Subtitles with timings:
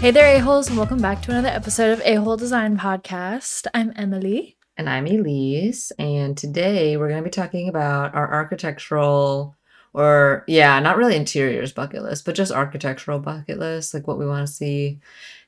[0.00, 3.66] Hey there, a-holes, and welcome back to another episode of A-Whole Design Podcast.
[3.74, 4.56] I'm Emily.
[4.76, 5.90] And I'm Elise.
[5.98, 9.56] And today we're going to be talking about our architectural,
[9.92, 14.26] or yeah, not really interiors bucket list, but just architectural bucket list, like what we
[14.26, 15.00] want to see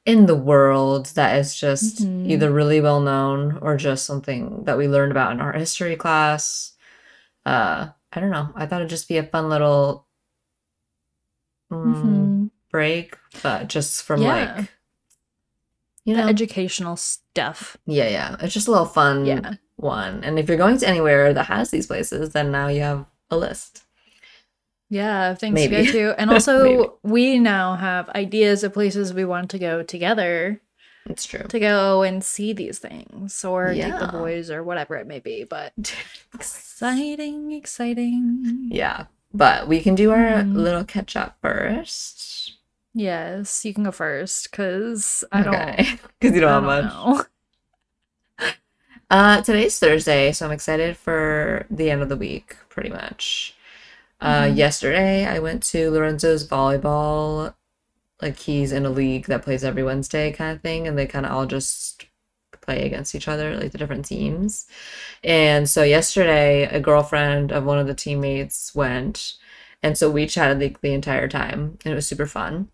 [0.05, 2.29] in the world that is just Mhm.
[2.29, 6.73] either really well known or just something that we learned about in our history class.
[7.47, 8.49] Uh, I don't know.
[8.57, 10.09] I thought it'd just be a fun little
[11.71, 12.51] mm, Mhm.
[12.71, 14.55] Break, but just from Yeah.
[14.57, 14.69] like,
[16.05, 17.77] you The know, educational stuff.
[17.87, 18.37] yeah, yeah.
[18.41, 19.55] It's just a little fun Yeah.
[19.77, 20.25] one.
[20.25, 23.37] And if you're going to anywhere that has these places, then now you have a
[23.37, 23.85] list.
[24.89, 25.77] Yeah, things Maybe.
[25.77, 26.21] to go to.
[26.21, 30.61] And also, we now have ideas of places we want to go together
[31.07, 31.45] It's true.
[31.47, 35.45] to go and see these things or take the boys or whatever it may be.
[35.45, 35.75] But
[36.35, 38.69] exciting, exciting.
[38.73, 39.05] yeah.
[39.33, 40.55] But we can do our Mhm.
[40.55, 42.50] little catch up first.
[42.93, 45.81] Yes, you can go first because I don't.
[46.19, 46.93] Because you don't I have much.
[47.05, 47.25] know.
[49.11, 53.55] Uh, today's Thursday, so I'm excited for the end of the week, pretty much.
[54.21, 54.57] Uh, Mhm.
[54.57, 57.55] yesterday I went to Lorenzo's volleyball.
[58.23, 61.27] Like he's in a league that plays every Wednesday kind of thing, and they kind
[61.27, 62.07] of all just
[62.63, 64.67] play against each other, like the different teams.
[65.25, 69.35] And so yesterday, a girlfriend of one of the teammates went,
[69.83, 72.71] and so we chatted the, the entire time, and it was super fun.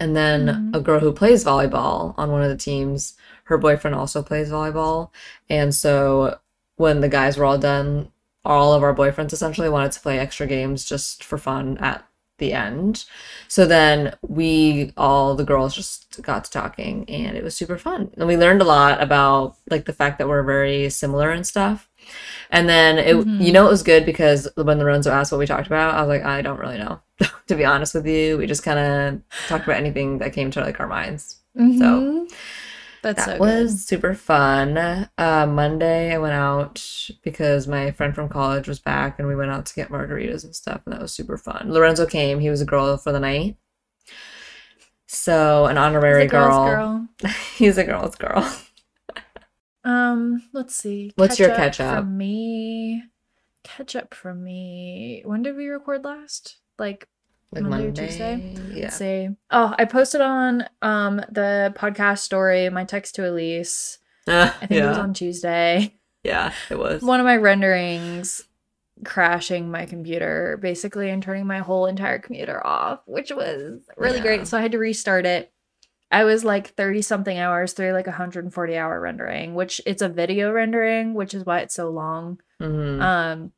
[0.00, 0.76] And then Mhm.
[0.76, 5.10] a girl who plays volleyball on one of the teams, her boyfriend also plays volleyball.
[5.50, 6.38] And so
[6.76, 8.12] when the guys were all done,
[8.44, 12.04] all of our boyfriends essentially wanted to play extra games just for fun at
[12.38, 13.04] the end.
[13.48, 18.10] So then we all the girls just got to talking and it was super fun.
[18.16, 21.88] And we learned a lot about like the fact that we're very similar and stuff.
[22.50, 23.40] And then it Mhm.
[23.40, 26.08] you know it was good because when Lorenzo asked what we talked about, I was
[26.08, 27.00] like, I don't really know.
[27.46, 28.38] to be honest with you.
[28.38, 31.36] We just kind of talked about anything that came to like our minds.
[31.56, 32.30] Mhm.
[33.02, 34.78] that's That so was super fun.
[34.78, 36.82] Uh, Monday, I went out
[37.22, 40.54] because my friend from college was back and we went out to get margaritas and
[40.54, 41.72] stuff, and that was super fun.
[41.72, 43.56] Lorenzo came, he was a girl for the night.
[45.06, 47.08] So, an honorary The girl's girl.
[47.56, 48.52] He's a girl's girl.
[49.84, 51.12] Um, let's see.
[51.16, 52.04] What's your Catch catch up?
[52.04, 53.04] From me.
[53.64, 55.22] Catch up from me.
[55.24, 56.56] When did we record last?
[56.78, 57.08] Like
[57.52, 58.06] Like Monday or Monday.
[58.06, 58.54] Tuesday?
[58.74, 58.82] Yeah.
[58.84, 59.28] let's see.
[59.50, 63.98] Oh, I posted on um the podcast story, my text to Elise.
[64.30, 65.94] Ah, I think it was on Tuesday.
[66.22, 67.00] Yeah, it was.
[67.00, 68.42] One of my renderings
[69.04, 74.22] crashing my computer basically and turning my whole entire computer off, which was really Yeah.
[74.22, 74.46] great.
[74.46, 75.50] So I had to restart it.
[76.10, 80.08] I was like 30 something hours through like a 140 hour rendering, which it's a
[80.10, 82.40] video rendering, which is why it's so long.
[82.60, 83.00] Mhm.
[83.00, 83.52] Um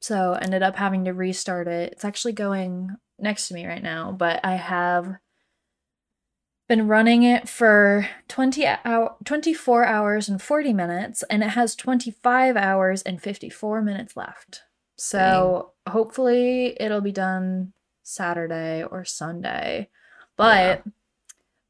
[0.00, 1.92] so ended up having to restart it.
[1.92, 5.16] It's actually going next to me right now, but I have
[6.68, 12.56] been running it for 20 hour 24 hours and 40 minutes and it has 25
[12.56, 14.62] hours and 54 minutes left.
[14.96, 17.72] So hopefully it'll be done
[18.02, 19.88] Saturday or Sunday.
[20.36, 20.84] But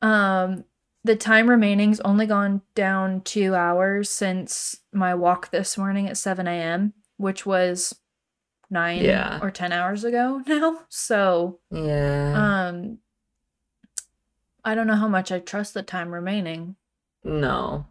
[0.02, 0.64] um
[1.04, 6.46] the time remaining's only gone down 2 hours since my walk this morning at 7
[6.48, 7.94] a.m., which was
[8.70, 9.38] 9 Yeah.
[9.42, 10.80] or 10 hours ago now.
[10.88, 12.66] So yeah.
[12.68, 12.98] um
[14.64, 16.76] I don't know how much I trust the time remaining.
[17.24, 17.86] no.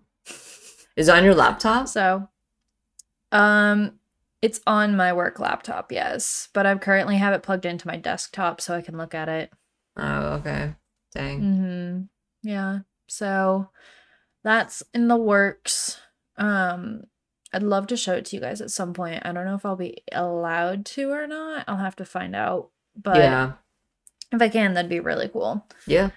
[0.96, 1.88] Is it on your laptop?
[1.88, 2.28] So
[3.32, 4.00] um
[4.42, 8.62] it's on my work laptop, yes, but I currently have it plugged into my desktop
[8.62, 9.52] so I can look at it.
[9.98, 10.76] Oh, okay.
[11.14, 11.42] Dang.
[11.42, 12.10] Mhm.
[12.44, 12.80] Yeah.
[13.08, 13.70] So
[14.44, 16.00] that's in the works.
[16.38, 17.04] Um
[17.54, 19.26] I'd love to show it to you guys at some point.
[19.26, 21.64] I don't know if I'll be allowed to or not.
[21.68, 22.70] I'll have to find out.
[22.96, 23.54] But yeah.
[24.32, 25.66] if I can, that'd be really cool.
[25.86, 26.10] Yeah.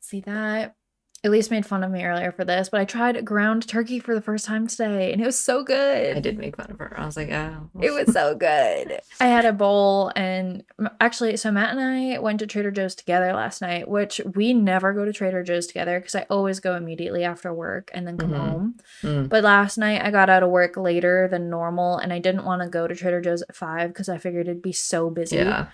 [0.00, 0.76] See that?
[1.24, 4.20] Elise made fun of me earlier for this, but I tried ground turkey for the
[4.20, 6.16] first time today and it was so good.
[6.16, 6.94] I did make fun of her.
[6.96, 7.68] I was like, oh.
[7.80, 9.00] It was so good.
[9.18, 10.62] I had a bowl, and
[11.00, 14.92] actually, so Matt and I went to Trader Joe's together last night, which we never
[14.92, 18.30] go to Trader Joe's together because I always go immediately after work and then come
[18.30, 18.36] Mhm.
[18.50, 18.74] home.
[19.02, 19.28] Mm.
[19.28, 22.62] But last night I got out of work later than normal, and I didn't want
[22.62, 25.36] to go to Trader Joe's at five because I figured it'd be so busy.
[25.36, 25.66] Yeah.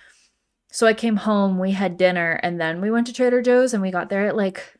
[0.70, 3.82] So I came home, we had dinner, and then we went to Trader Joe's, and
[3.82, 4.78] we got there at like.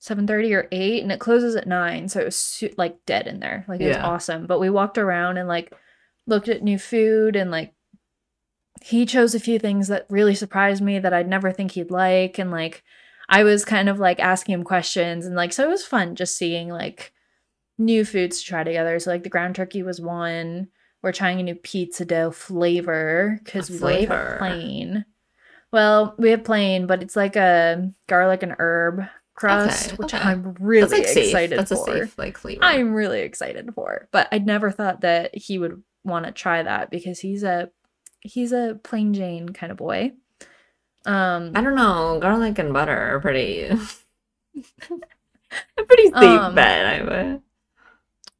[0.00, 3.40] 7:30 or 8 and it closes at 9 so it was su- like dead in
[3.40, 5.72] there like it was awesome but we walked around and like
[6.26, 7.74] looked at new food and like
[8.82, 12.38] he chose a few things that really surprised me that I'd never think he'd like
[12.38, 12.84] and like
[13.28, 16.36] I was kind of like asking him questions and like so it was fun just
[16.36, 17.12] seeing like
[17.78, 18.98] new foods to try together.
[18.98, 20.68] So like the ground turkey was one.
[21.02, 24.36] We're trying a new pizza dough flavor because we flavor flavor.
[24.38, 25.04] plain.
[25.72, 29.02] Well, we have plain, but it's like a garlic and herb
[29.38, 30.22] crust, Okay, which okay.
[30.22, 31.76] I'm really like excited for.
[31.86, 32.62] safe like flavor.
[32.64, 34.08] I'm really excited for.
[34.10, 37.70] But I never thought that he would want to try that because he's a
[38.20, 40.12] he's a plain Jane kind of boy.
[41.06, 42.18] Um I don't know.
[42.20, 43.62] Garlic and butter are pretty.
[43.64, 43.76] a
[45.86, 46.86] pretty safe Um, bet.
[46.86, 47.40] I bet.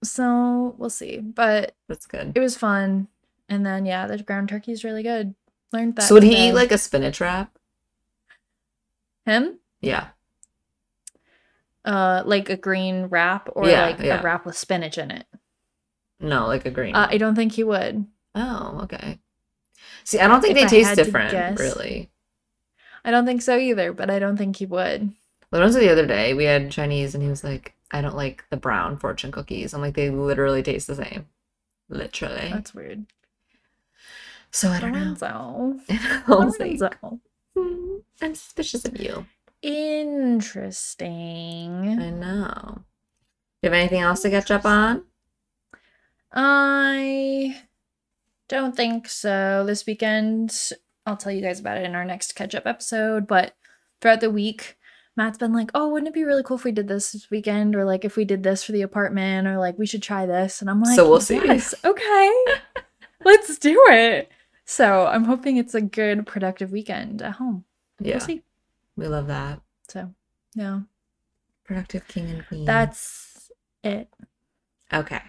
[0.03, 1.19] so we'll see.
[1.19, 2.33] But That's good.
[2.35, 3.09] it was fun.
[3.49, 5.35] And then yeah, the ground turkey is really good.
[5.73, 6.03] Learned that.
[6.03, 7.57] So would he eat like a spinach wrap?
[9.27, 9.59] him?
[9.83, 10.09] Yeah.
[11.89, 14.21] Uh like a green wrap or Yeah, like yeah.
[14.21, 15.27] a wrap with spinach in it.
[16.21, 16.95] No, like a green.
[16.95, 18.05] Uh, I don't think he would.
[18.35, 19.19] oh, okay.
[20.05, 21.59] See, I don't think If they I taste different, guess.
[21.59, 22.11] really.
[23.05, 25.13] I don't think so either, but I don't think he would.
[25.53, 28.57] Lorenzo the other day, we had Chinese, and he was like, "I don't like the
[28.59, 31.27] brown fortune cookies." I'm like, they literally taste the same,
[31.89, 32.51] literally.
[32.53, 33.07] That's weird.
[34.51, 34.99] so I don't know.
[34.99, 35.81] Lorenzo.
[35.89, 37.21] I was like, Lorenzo.
[37.57, 39.27] "Hmm, I'm suspicious of you.
[39.63, 41.09] Interesting.
[42.01, 42.85] I know.
[43.61, 45.05] Do you have anything else to catch up on?
[46.33, 47.61] I
[48.49, 49.65] don't think so.
[49.67, 50.73] This weekend,
[51.07, 53.27] I'll tell you guys about it in our next catch up episode.
[53.27, 53.55] But
[54.01, 54.77] throughout the week,
[55.17, 57.75] Matt's been like, "Oh, wouldn't it be really cool if we did this this weekend,
[57.75, 60.61] or like if we did this for the apartment, or like we should try this?"
[60.61, 61.37] And I'm like, So we'll see.
[61.37, 62.33] Yes, okay,
[63.25, 64.31] let's do it.
[64.65, 67.65] So I'm hoping it's a good, productive weekend at home.
[68.01, 68.43] Yeah, We'll see.
[68.99, 69.61] We love that.
[69.89, 70.13] So,
[70.55, 70.81] yeah,
[71.65, 72.65] Productive king and queen.
[72.65, 73.51] that's
[73.85, 74.09] it.
[74.93, 75.21] Okay.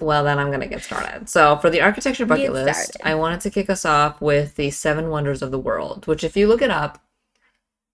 [0.00, 1.28] well, then I'm going to get started.
[1.28, 2.96] So, for the architecture bucket list.
[3.04, 6.36] I wanted to kick us off with the seven wonders of the world, which, if
[6.36, 7.00] you look it up,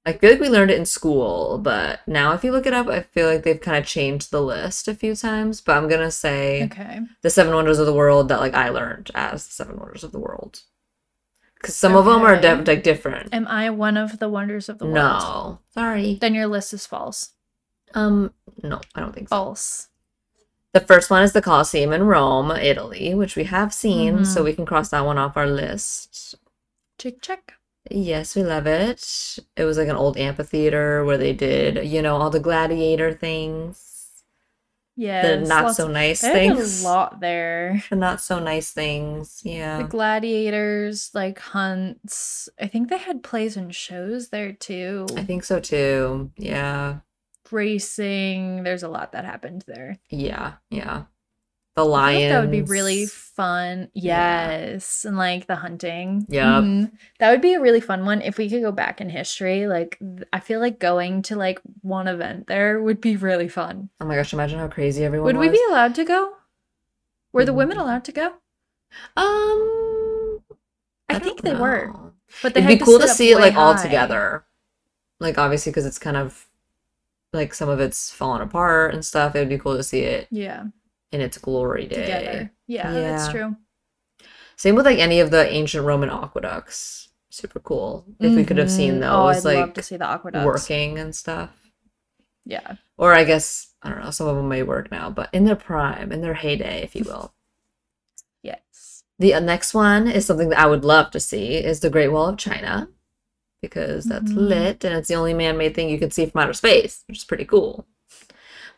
[0.06, 2.86] I feel like we learned it in school, but now if you look it up,
[2.88, 5.60] I feel like they've kind of changed the list a few times.
[5.60, 7.00] But I'm going to say Okay.
[7.20, 10.12] the seven wonders of the world that like I learned as the seven wonders of
[10.12, 10.62] the world.
[11.60, 13.34] Because some of them are de- like different.
[13.34, 14.94] Am I one of the wonders of the world?
[14.96, 16.14] No, sorry.
[16.20, 17.30] Then your list is false.
[17.94, 18.32] Um,
[18.62, 19.36] no, I don't think so.
[19.36, 19.88] False.
[20.72, 24.44] The first one is the Colosseum in Rome, Italy, which we have seen, so Mhm.
[24.44, 26.34] we can cross that one off our list.
[26.98, 27.54] Check, check.
[27.90, 29.38] Yes, we love it.
[29.56, 33.87] It was like an old amphitheater where they did, you know, all the gladiator things,
[34.98, 35.22] Yeah.
[35.36, 37.84] the not so nice things, a lot there.
[37.88, 39.40] the not so nice things.
[39.44, 39.78] Yeah.
[39.78, 42.48] The gladiators, like hunts.
[42.60, 45.06] I think they had plays and shows there too.
[45.16, 46.32] I think so too.
[46.36, 46.98] Yeah,
[47.50, 48.64] Racing.
[48.64, 49.98] There's a lot that happened there.
[50.10, 51.04] yeah, yeah.
[51.78, 52.32] The I lions.
[52.32, 53.88] that would be really fun.
[53.94, 54.50] Yeah.
[54.50, 55.04] Yes.
[55.04, 56.26] And like the hunting.
[56.28, 56.44] Yep.
[56.44, 56.92] Mhm.
[57.20, 59.68] That would be a really fun one if we could go back in history.
[59.68, 59.96] Like,
[60.32, 63.90] I feel like going to like one event there would be really fun.
[64.00, 64.32] Oh my gosh!
[64.32, 66.32] Imagine how crazy everyone Would we be allowed to go?
[67.32, 67.82] Were the women Mm.
[67.82, 68.26] allowed to go?
[69.16, 70.40] Um,
[71.08, 71.92] I, don't think they were,
[72.42, 74.44] but they It'd be cool to sit see it like all together.
[75.20, 76.46] Like obviously because it's kind of
[77.32, 79.36] like some of it's fallen apart and stuff.
[79.36, 80.64] It would be cool to see it Yeah,
[81.12, 82.00] in its glory day.
[82.00, 82.52] together.
[82.66, 83.56] Yeah, that's true.
[84.56, 87.08] Same with like any of the ancient Roman aqueducts.
[87.30, 88.04] Super cool.
[88.18, 89.00] If we could have seen Mhm.
[89.00, 90.44] those oh, I'd like love to see the aqueducts.
[90.44, 91.50] working and stuff.
[92.44, 95.44] Yeah, Or I guess I don't know, some of them may work now, but in
[95.44, 97.32] their prime, in their heyday, if you will.
[98.42, 99.04] yes.
[99.18, 102.08] The uh, next one is something that I would love to see is the Great
[102.08, 102.88] Wall of China
[103.60, 104.36] because that's Mhm.
[104.48, 107.24] lit and it's the only man-made thing you can see from outer space, which is
[107.24, 107.86] pretty cool.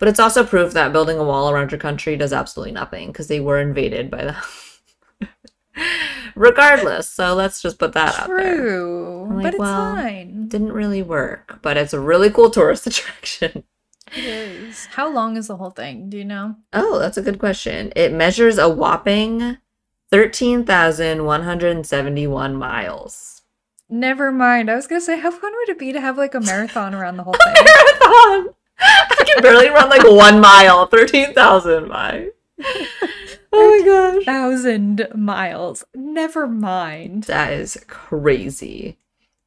[0.01, 3.29] But it's also proof that building a wall around your country does absolutely nothing because
[3.29, 4.37] they were invaded by them.
[6.35, 8.57] Regardless, so let's just put that out there.
[8.57, 10.49] True, like, but it's well, fine.
[10.49, 13.65] Didn't really work, but it's a really cool tourist attraction.
[14.17, 14.87] It is.
[14.87, 16.09] How long is the whole thing?
[16.09, 16.57] Do you know?
[16.73, 17.93] Oh, that's a good question.
[17.95, 19.59] It measures a whopping
[20.11, 23.43] 13,171 miles.
[23.91, 24.71] Never mind.
[24.71, 27.19] I was gonna say, how fun would it be to have like a marathon around
[27.19, 27.65] the whole thing?
[27.65, 28.55] Marathon!
[28.81, 30.87] I can barely run like one mile.
[30.87, 32.31] 13,000 miles.
[33.53, 34.25] Oh my gosh.
[34.25, 35.83] Thousand miles.
[35.93, 37.25] Never mind.
[37.25, 38.97] That is crazy.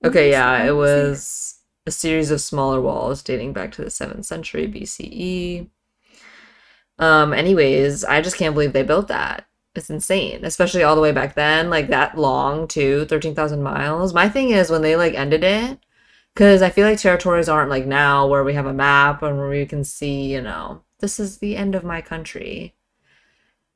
[0.03, 4.67] Okay, yeah, it was a series of smaller walls dating back to the 7th century
[4.67, 5.69] BCE.
[6.99, 9.45] Um, anyways, I just can't believe they built that.
[9.75, 14.13] It's insane, especially all the way back then, like that long too, 13,000 miles.
[14.13, 15.79] My thing is when they like ended it,
[16.33, 19.49] because I feel like territories aren't like now where we have a map and where
[19.49, 22.73] we can see, you know, this is the end of my country.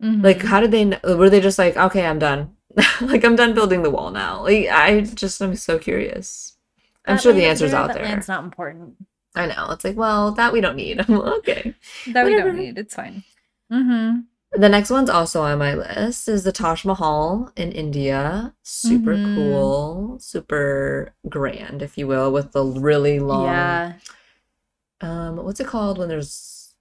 [0.02, 0.24] Mhm.
[0.24, 2.56] Like, how did they, kn- were they just like, okay, I'm done.
[3.02, 4.44] like, I'm done building the wall now.
[4.44, 6.54] Like, I just, I'm so curious.
[7.06, 8.04] I'm That sure the answer's out there.
[8.04, 8.96] land's not important.
[9.36, 9.70] I know.
[9.72, 11.00] It's like, well, that we don't need.
[11.10, 11.74] Okay.
[12.14, 12.50] That we Whatever.
[12.52, 12.78] don't need.
[12.78, 13.24] It's fine.
[13.72, 14.20] Mm-hmm.
[14.58, 18.56] The next one's also on my list is the Taj Mahal in India.
[18.64, 19.36] Super Mhm.
[19.36, 23.94] cool, super grand, if you will, with the really long Yeah.
[25.00, 26.74] um what's it called when there's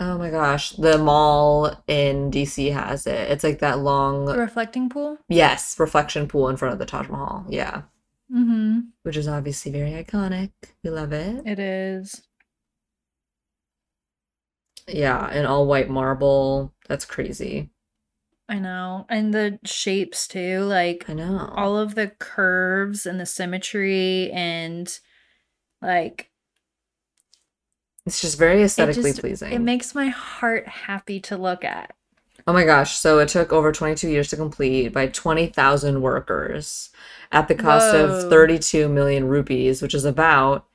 [0.00, 3.30] oh my gosh, the mall in DC has it.
[3.30, 5.18] It's like that The long reflecting pool?
[5.28, 7.46] yes, reflection pool in front of the Taj Mahal.
[7.48, 7.82] Yeah.
[8.32, 8.80] Mm-hmm.
[9.04, 10.50] Which is obviously very iconic.
[10.82, 11.46] We love it.
[11.46, 12.22] It is.
[14.86, 16.72] Yeah, and all white marble.
[16.88, 17.70] That's crazy.
[18.48, 19.06] I know.
[19.08, 21.50] And the shapes too, like I know.
[21.56, 24.86] all of the curves and the symmetry and
[25.80, 26.30] like
[28.06, 29.52] It's just very it aesthetically just pleasing.
[29.52, 31.94] it makes my heart happy to look at.
[32.46, 36.90] Oh my gosh, so it took over 22 years to complete by 20,000 workers
[37.32, 40.66] at the cost of 32 million rupees, which is about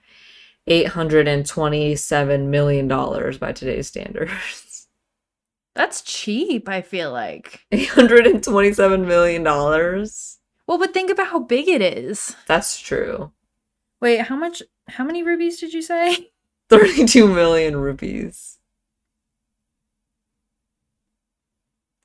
[0.69, 4.87] 827 million dollars by today's standards.
[5.75, 7.61] That's cheap, I feel like.
[7.71, 10.37] 827 million dollars.
[10.67, 12.35] Well, but think about how big it is.
[12.47, 13.31] That's true.
[14.01, 16.31] Wait, how much how many rubies did you say?
[16.69, 18.57] 32 million rupees.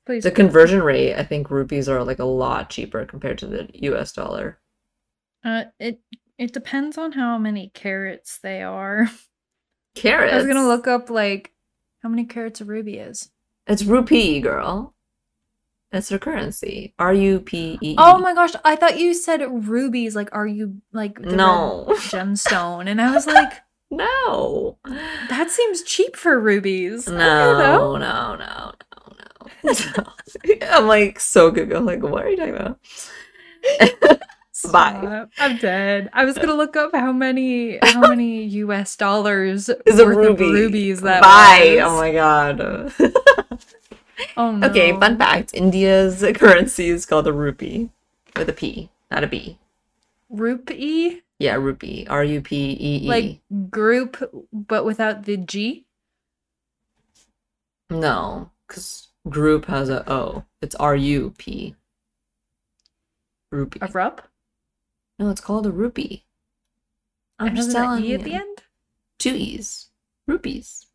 [0.05, 0.23] Please.
[0.23, 4.11] The conversion rate, I think rupees are like a lot cheaper compared to the US
[4.13, 4.59] dollar.
[5.43, 5.99] Uh it
[6.37, 9.09] it depends on how many carats they are.
[9.95, 10.33] Carrots.
[10.33, 11.53] I was gonna look up like
[12.03, 13.31] how many carats a ruby is.
[13.67, 14.93] It's rupee, girl.
[15.91, 16.93] That's their currency.
[16.99, 17.95] R U P E.
[17.97, 20.15] Oh my gosh, I thought you said rubies.
[20.15, 21.85] Like, are you like No.
[21.89, 22.87] gemstone?
[22.87, 23.53] And I was like,
[23.91, 24.77] No.
[25.29, 27.07] that seems cheap for rubies.
[27.07, 28.73] Okay, No, no, no, no,
[29.63, 30.05] no.
[30.69, 31.71] I'm like so good.
[31.71, 32.79] I'm like, what are you talking about?
[34.71, 35.25] Bye.
[35.37, 36.09] I'm dead.
[36.13, 38.95] I was gonna look up how many how many U.S.
[38.95, 40.45] dollars Is a worth ruby.
[40.45, 41.75] of rubies that Bye.
[41.77, 41.83] was.
[41.91, 42.93] Oh my god.
[44.37, 44.67] Oh no.
[44.69, 45.53] okay, fun fact.
[45.53, 47.89] India's currency is called a rupee
[48.37, 49.59] with a P, not a B.
[50.29, 52.07] Rupee, Yeah, rupee.
[52.09, 53.07] R U P E E.
[53.07, 54.17] like group,
[54.53, 55.85] but without the G.
[57.89, 60.43] No, because group has a O.
[60.61, 61.75] It's R U P.
[63.51, 63.79] Rupee.
[63.81, 64.27] A rup.
[65.19, 66.25] No, it's called a rupee.
[67.39, 68.15] I'm It just telling E you.
[68.15, 68.57] at the end.
[69.17, 69.89] Two E's.
[70.27, 70.87] Rupees.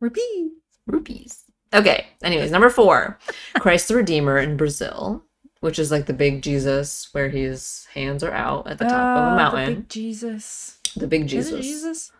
[0.00, 0.50] Rupee.
[0.86, 1.44] Rupees.
[1.74, 2.06] Okay.
[2.22, 3.18] Anyways, number four,
[3.58, 5.24] Christ the Redeemer in Brazil,
[5.60, 9.24] which is like the big Jesus where his hands are out at the top of
[9.24, 9.64] Ah, a mountain.
[9.74, 10.78] The big Jesus.
[10.96, 11.64] The big Jesus.
[11.64, 12.12] Jesus?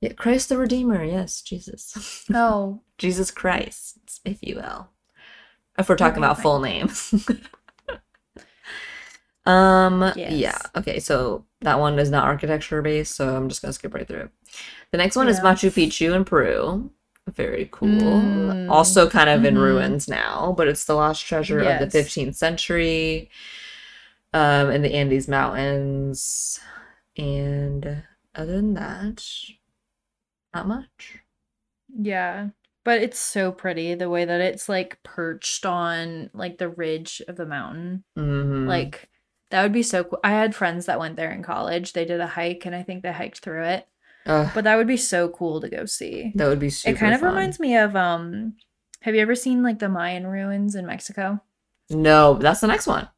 [0.00, 1.02] Yeah, Christ the Redeemer.
[1.04, 2.26] Yes, Jesus.
[2.32, 4.88] Oh, Jesus Christ, if you will.
[5.78, 7.14] If we're talking Okay, about full names.
[9.46, 10.58] um yeah.
[10.76, 14.20] Okay, so that one is not architecture based, so I'm just gonna skip right through
[14.20, 14.30] it.
[14.92, 16.90] The next one is Machu Picchu in Peru.
[17.28, 17.88] Very cool.
[17.90, 18.70] Mm.
[18.70, 19.60] Also kind of in Mhm.
[19.62, 23.30] ruins now, but it's the lost treasure of the 15th century.
[24.32, 26.60] Um in the Andes Mountains.
[27.16, 29.24] And other than that,
[30.54, 31.20] not much.
[31.96, 32.48] yeah.
[32.84, 37.36] But it's so pretty the way that it's like perched on like the ridge of
[37.36, 38.04] the mountain.
[38.16, 38.66] Mhm.
[38.68, 39.08] Like
[39.50, 40.18] that would be so cool.
[40.24, 41.92] I had friends that went there in college.
[41.92, 43.86] They did a hike and I think they hiked through it.
[44.26, 46.32] Ugh, But that would be so cool to go see.
[46.34, 46.96] that would be super cool.
[46.96, 47.28] it kind of fun.
[47.30, 48.54] reminds me of um
[49.02, 51.40] have you ever seen like the Mayan ruins in Mexico?
[51.90, 53.08] No, that's the next one.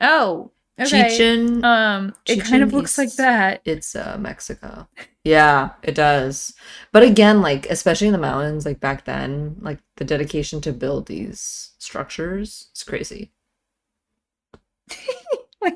[0.00, 1.10] Oh, okay.
[1.10, 1.64] Chichen.
[1.64, 3.60] um it kind of looks like that.
[3.64, 4.88] it's uh, Mexico.
[5.22, 6.54] Yeah, it does.
[6.92, 11.06] But again, like especially in the mountains, like back then, like the dedication to build
[11.06, 13.30] these structures is crazy.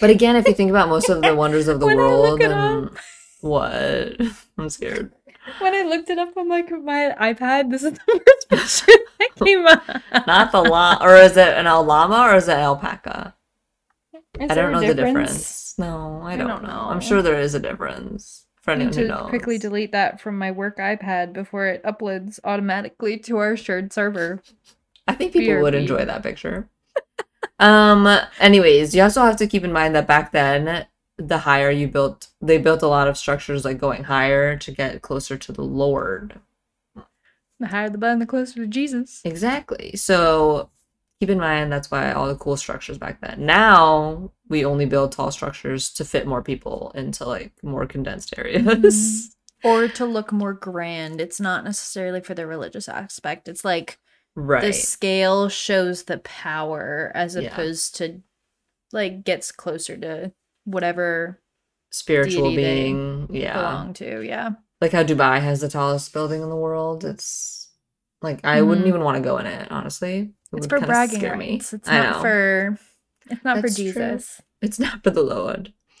[0.00, 2.40] But again, if you think about most of the wonders of the When I look
[2.40, 2.90] world, and
[3.40, 4.20] what?
[4.58, 5.12] I'm scared.
[5.58, 9.30] when I looked it up on like my iPad, this is the first picture that
[9.44, 9.82] came up.
[10.26, 13.34] Not the llama, or is it an al llama or is it alpaca?
[14.40, 15.74] Is I don't know the difference.
[15.78, 16.86] No, I I don't, don't know.
[16.88, 19.28] I'm sure there is a difference for I need anyone who to knows.
[19.28, 24.42] quickly delete that from my work iPad before it uploads automatically to our shared server.
[25.08, 26.68] I think people would enjoy that picture.
[27.58, 28.08] Um
[28.40, 30.86] anyways, you also have to keep in mind that back then
[31.18, 35.02] the higher you built they built a lot of structures like going higher to get
[35.02, 36.40] closer to the Lord.
[37.60, 39.20] The higher the button, the closer to Jesus.
[39.24, 39.96] Exactly.
[39.96, 40.70] So
[41.18, 43.44] keep in mind that's why all the cool structures back then.
[43.44, 49.34] Now we only build tall structures to fit more people into like more condensed areas.
[49.64, 51.20] Or to look more grand.
[51.20, 53.48] It's not necessarily for the religious aspect.
[53.48, 53.98] It's like
[54.40, 54.62] Right.
[54.62, 57.42] the scale shows the power as Yeah.
[57.48, 58.22] opposed to
[58.92, 60.32] like gets closer to
[60.64, 61.40] whatever
[61.90, 63.28] Spiritual being.
[63.32, 63.54] Yeah.
[63.54, 64.22] belong to.
[64.24, 64.50] Yeah.
[64.80, 67.04] like how Dubai has the tallest building in the world.
[67.04, 67.68] It's
[68.22, 68.90] like I wouldn't Mhm.
[68.90, 70.18] even want to go in it, honestly.
[70.20, 71.54] It It's would for bragging scare me.
[71.54, 71.72] rights.
[71.72, 72.78] It's not for.
[73.30, 73.84] It's not That's for true.
[73.92, 74.40] Jesus.
[74.62, 75.72] It's not for the Lord.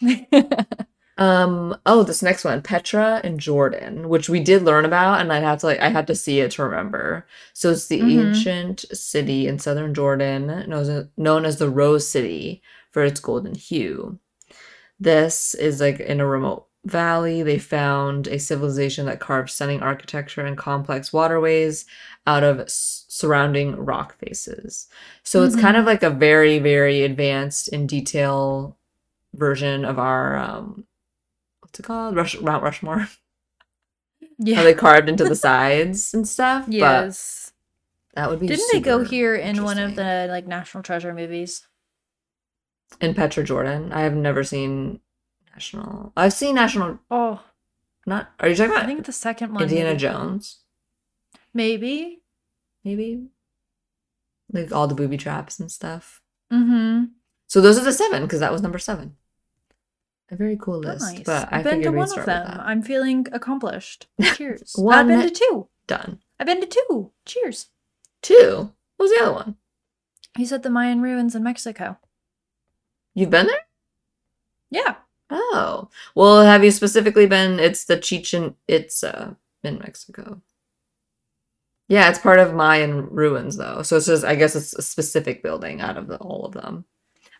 [1.18, 5.42] Um, oh, this next one, Petra and Jordan, which we did learn about, and I'd
[5.42, 7.26] have to like I had to see it to remember.
[7.54, 8.10] So it's the Mhm.
[8.20, 13.54] ancient city in southern Jordan, known as, known as the Rose City for its golden
[13.56, 14.18] hue.
[15.00, 17.42] This is like in a remote valley.
[17.42, 21.86] They found a civilization that carved stunning architecture and complex waterways
[22.26, 24.88] out of s- surrounding rock faces.
[25.24, 28.76] So it's kind of like a very, very advanced in detail
[29.34, 30.86] version of our um
[31.68, 32.16] what's it called?
[32.16, 33.08] Rush Mount Rushmore.
[34.40, 34.54] Yeah.
[34.56, 36.66] How they carved into the sides and stuff.
[36.68, 37.52] yes.
[38.14, 41.66] That would be Didn't they go here in one of the like National Treasure movies?
[43.00, 43.92] in Petra Jordan?
[43.92, 45.00] I have never seen
[45.52, 46.12] National.
[46.16, 47.00] I've seen National.
[47.10, 47.42] Oh,
[48.06, 48.30] Not.
[48.38, 49.64] Are you talking about I think the second one.
[49.64, 49.98] Indiana maybe.
[50.00, 50.58] Jones?
[51.52, 52.22] Maybe.
[52.84, 53.26] Maybe.
[54.52, 56.22] Like all the booby traps and stuff.
[56.52, 57.06] Mm-hmm.
[57.48, 59.16] So those are the seven because that was number seven.
[60.30, 61.22] A very cool oh, list, Nice.
[61.24, 62.60] but I I've been to one of them.
[62.62, 64.06] I'm feeling accomplished.
[64.34, 64.74] Cheers.
[64.76, 65.68] One- I've been to two.
[65.86, 66.18] Done.
[66.38, 67.10] I've been to two.
[67.24, 67.68] Cheers.
[68.20, 68.72] Two.
[68.96, 69.56] What was the other one?
[70.36, 71.98] You said the Mayan ruins in Mexico.
[73.14, 73.66] You've been there?
[74.70, 74.96] Yeah.
[75.30, 75.88] Oh.
[76.14, 80.40] Well, have you specifically been it's the Chichen Itza in Mexico.
[81.88, 83.82] Yeah, it's part of Mayan ruins though.
[83.82, 86.84] So it's just I guess it's a specific building out of the, all of them.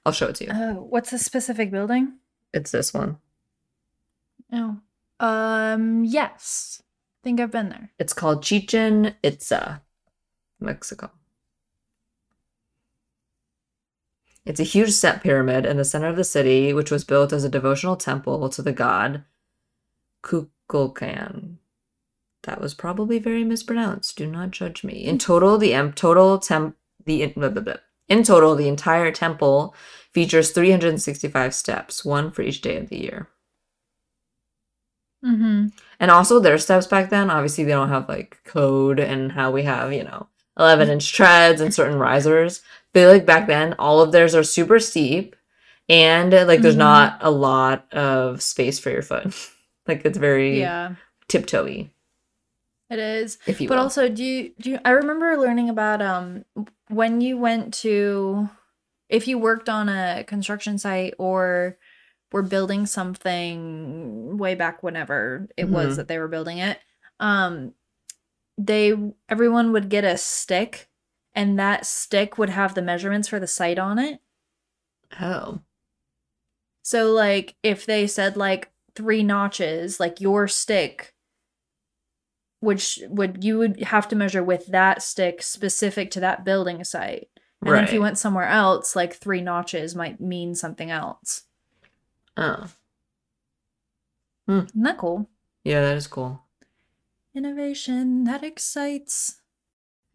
[0.06, 0.50] I'll show it to you.
[0.54, 2.14] Oh, what's the specific building?
[2.52, 3.18] It's this one.
[4.52, 4.78] Oh.
[5.20, 6.82] Um, yes.
[6.82, 7.90] I think I've been there.
[7.98, 9.82] It's called Chichen Itza,
[10.60, 11.10] Mexico.
[14.46, 17.44] It's a huge step pyramid in the center of the city, which was built as
[17.44, 19.24] a devotional temple to the god
[20.22, 21.56] Kukulkan.
[22.44, 24.16] That was probably very mispronounced.
[24.16, 25.04] Do not judge me.
[25.04, 27.74] In total, the em- total temp the blah, blah, blah.
[28.08, 29.74] In total the entire temple
[30.12, 33.28] features 365 steps, one for each day of the year.
[35.24, 35.66] Mm-hmm.
[36.00, 39.64] And also their steps back then, obviously they don't have like code and how we
[39.64, 40.28] have, you know,
[40.58, 42.62] 11 inch treads and certain risers.
[42.92, 45.34] But like back then, all of theirs are super steep
[45.88, 46.78] and like there's Mhm.
[46.78, 49.34] not a lot of space for your foot.
[49.88, 50.94] like it's very Yeah,
[51.28, 51.90] tiptoey,
[52.90, 53.38] it is.
[53.46, 53.82] if you But will.
[53.84, 56.44] also, do you do you, I remember learning about um
[56.88, 58.48] when you went to
[59.08, 61.78] if you worked on a construction site or
[62.32, 65.72] were building something way back whenever it Mhm.
[65.72, 66.78] was that they were building it,
[67.20, 67.74] um
[68.58, 68.94] they
[69.28, 70.88] everyone would get a stick
[71.34, 74.20] and that stick would have the measurements for the site on it.
[75.20, 75.60] oh.
[76.82, 81.14] So like if they said like three notches, like your stick
[82.60, 87.28] which would you would have to measure with that stick specific to that building site.
[87.60, 91.42] And then if you went somewhere else, like three notches might mean something else.
[92.36, 92.68] Oh.
[94.46, 95.28] Isn't that cool?
[95.64, 96.40] Yeah, that is cool.
[97.34, 99.40] Innovation that excites.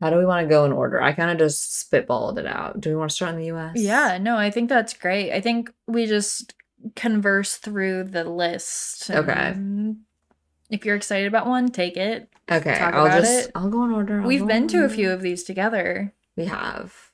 [0.01, 1.01] How do we want to go in order?
[1.01, 2.81] I kind of just spitballed it out.
[2.81, 3.73] Do we want to start in the US?
[3.75, 5.31] Yeah, no, I think that's great.
[5.31, 6.55] I think we just
[6.95, 9.09] converse through the list.
[9.09, 9.55] Okay.
[10.73, 12.29] If you're excited about one, take it.
[12.51, 13.51] Okay, talk I'll about just it.
[13.53, 14.21] I'll go and order.
[14.21, 16.13] I'll We've been to a few of these together.
[16.35, 17.11] We have.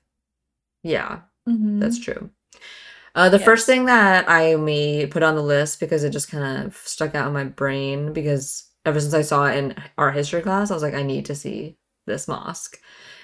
[0.81, 1.81] Yeah, Mhm.
[1.81, 2.29] That's true.
[3.15, 6.65] Uh, the first thing that I made put on the list because it just kind
[6.65, 10.41] of stuck out in my brain because ever since I saw it in our history
[10.41, 11.75] class, I was like, I need to see
[12.07, 12.79] this mosque.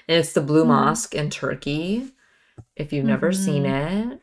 [0.06, 0.68] And it's the Blue Mhm.
[0.68, 2.12] Mosque in Turkey.
[2.76, 4.10] If you've never seen Mm-hmm.
[4.12, 4.20] it,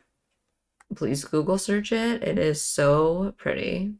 [0.94, 2.22] please Google search it.
[2.22, 3.94] It is so pretty.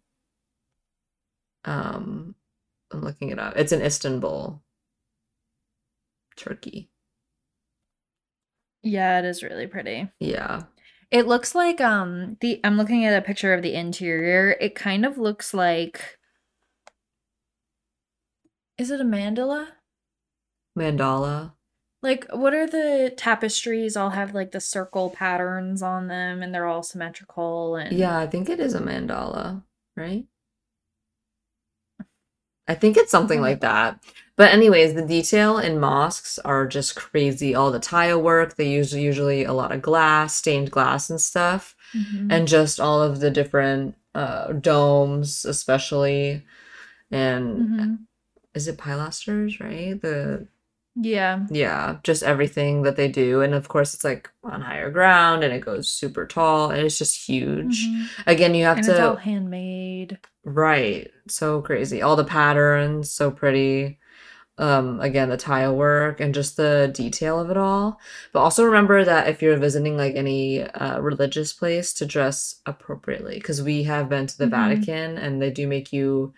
[1.64, 2.34] Um,
[2.92, 3.54] I'm looking it up.
[3.56, 4.62] It's in Istanbul,
[6.36, 6.90] Turkey.
[8.82, 10.10] Yeah, it is really pretty.
[10.20, 10.64] Yeah.
[11.10, 14.56] It looks like um the I'm looking at a picture of the interior.
[14.60, 16.18] It kind of looks like
[18.76, 19.68] Is it a mandala?
[20.76, 21.52] Mandala.
[22.02, 26.66] Like what are the tapestries all have like the circle patterns on them and they're
[26.66, 29.62] all symmetrical and Yeah, I think it is a mandala,
[29.96, 30.26] right?
[32.68, 34.02] I think it's something like that.
[34.36, 37.54] But anyways, the detail in mosques are just crazy.
[37.54, 41.76] All the tile work, they use usually a lot of glass, stained glass and stuff,
[41.94, 42.28] Mhm.
[42.30, 46.44] and just all of the different uh domes especially
[47.10, 47.98] and Mhm.
[48.54, 50.00] is it pilasters, right?
[50.00, 50.46] The
[50.96, 51.46] Yeah.
[51.50, 53.42] Yeah, just everything that they do.
[53.42, 56.98] And of course, it's like on higher ground and it goes super tall and it's
[56.98, 57.86] just huge.
[57.88, 58.06] Mhm.
[58.26, 59.16] Again, you have And to.
[59.16, 60.18] handmade.
[60.44, 61.10] Right.
[61.28, 62.00] So crazy.
[62.02, 63.98] All the patterns, so pretty.
[64.58, 67.98] Um, again, the tile work and just the detail of it all.
[68.32, 73.34] But also remember that if you're visiting like any uh, religious place to dress appropriately,
[73.36, 74.50] because we have been to the Mhm.
[74.50, 76.34] Vatican and they do make you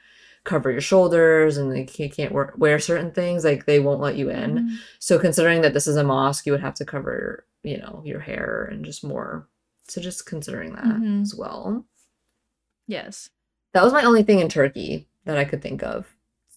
[0.47, 4.17] cover your shoulders and like you can't wear, wear certain things, like they won't let
[4.17, 4.51] you in.
[4.69, 4.77] Mhm.
[4.99, 8.21] So considering that this is a mosque, you would have to cover, you know, your
[8.21, 9.47] hair and just more.
[9.89, 11.23] So just considering that Mhm.
[11.23, 11.85] as well.
[12.87, 13.29] Yes.
[13.75, 16.07] That was my only thing in Turkey that I could think of.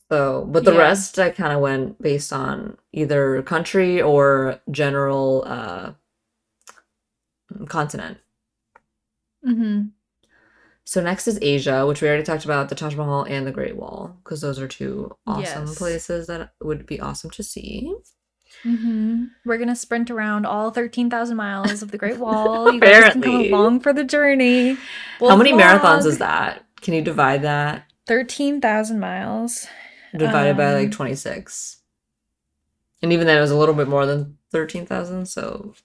[0.10, 0.80] So, but the Yeah.
[0.80, 5.94] rest I kind of went based on either country or general uh
[7.68, 8.18] continent.
[9.44, 9.88] hmm
[10.90, 13.76] So next is Asia, which we already talked about, the Taj Mahal and the Great
[13.76, 15.78] Wall, because those are two awesome Yes.
[15.78, 17.94] places that would be awesome to see.
[18.64, 22.68] hmm We're gonna sprint around all thirteen thousand miles of the Great Wall.
[22.74, 24.78] You guys can come along for the journey.
[25.20, 26.66] How many marathons is that?
[26.82, 27.84] Can you divide that?
[28.08, 29.68] Thirteen thousand miles.
[30.18, 31.84] Divided by like Um, 26.
[33.04, 35.76] And even then it was a little bit more than 13,000, so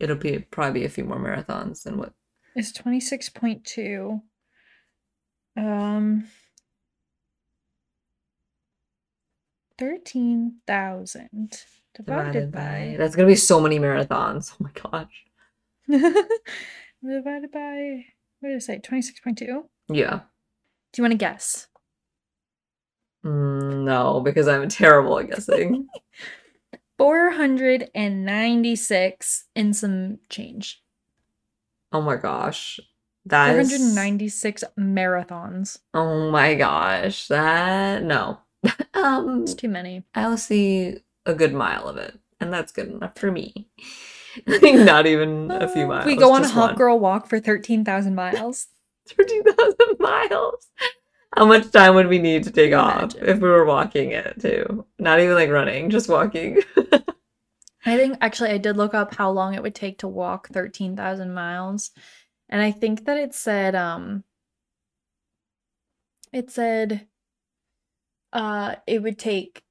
[0.00, 2.14] it'll be probably be a few more marathons than what
[2.54, 4.22] is 26.2
[5.56, 6.26] um
[9.78, 11.64] 13,000
[11.94, 14.52] divided by That's gonna be so many marathons.
[14.60, 15.24] Oh my gosh.
[17.02, 18.04] divided by
[18.40, 20.20] what did I say 26.2 Yeah.
[20.92, 21.68] do you want to guess
[23.24, 25.88] Mm, no, because I'm terrible at guessing.
[26.98, 30.82] 496 and some change
[31.92, 32.78] oh my gosh.
[33.26, 37.28] That is 496 marathons Oh my gosh.
[37.28, 38.38] That no.
[38.94, 42.18] um it's too many I'll see a good mile of it.
[42.40, 43.68] And that's good enough for me.
[44.46, 46.06] Not even a few Uh, miles.
[46.06, 46.74] we go on a hot one.
[46.76, 48.68] girl walk for 13,000 miles
[49.08, 50.66] 13,000 miles.
[51.34, 54.86] How much time would we need to take off if we were walking it too?
[54.98, 56.62] Not even like running, just walking.
[57.84, 61.32] I think actually I did look up how long it would take to walk 13,000
[61.32, 61.90] miles.
[62.48, 64.24] And I think that it said um
[66.32, 67.06] it said
[68.32, 69.62] uh it would take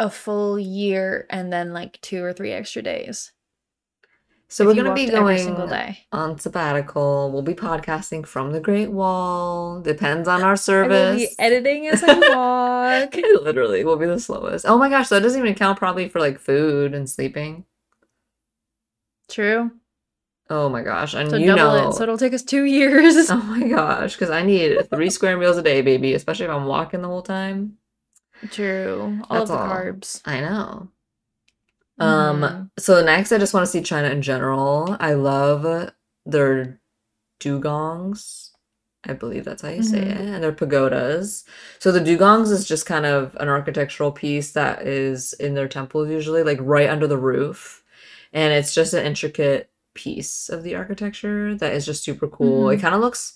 [0.00, 3.32] a full year and then like 2 or 3 extra days.
[4.48, 5.98] so we're going to be going single day.
[6.10, 7.30] on sabbatical.
[7.30, 9.80] We'll be podcasting from the Great Wall.
[9.80, 11.32] Depends on our service.
[11.38, 13.16] editing as I walk.
[13.16, 14.66] It literally will be the slowest.
[14.66, 17.64] Oh my gosh, that doesn't even count probably for like food and sleeping.
[19.28, 19.70] True.
[20.56, 21.90] Oh my gosh, and So you double know.
[21.90, 21.94] it.
[21.94, 23.28] So it'll take us 2 years.
[23.28, 26.66] Oh my gosh, because I need three square meals a day, baby, especially if I'm
[26.66, 27.78] walking the whole time.
[28.50, 29.20] True.
[29.30, 29.68] All That's of the all.
[29.68, 30.20] carbs.
[30.24, 30.88] I know.
[31.98, 32.70] Um, Mhm.
[32.78, 34.96] so next I just want to see China in general.
[35.00, 35.90] I love
[36.26, 36.80] their
[37.40, 38.50] dougongs.
[39.04, 40.10] I believe that's how you say Mhm.
[40.10, 40.16] it.
[40.20, 41.44] And their pagodas.
[41.78, 46.08] So the dougongs is just kind of an architectural piece that is in their temples
[46.10, 47.84] usually, like right under the roof.
[48.32, 52.70] And it's just an intricate piece of the architecture that is just super cool.
[52.70, 52.80] It Mhm.
[52.80, 53.34] kind of looks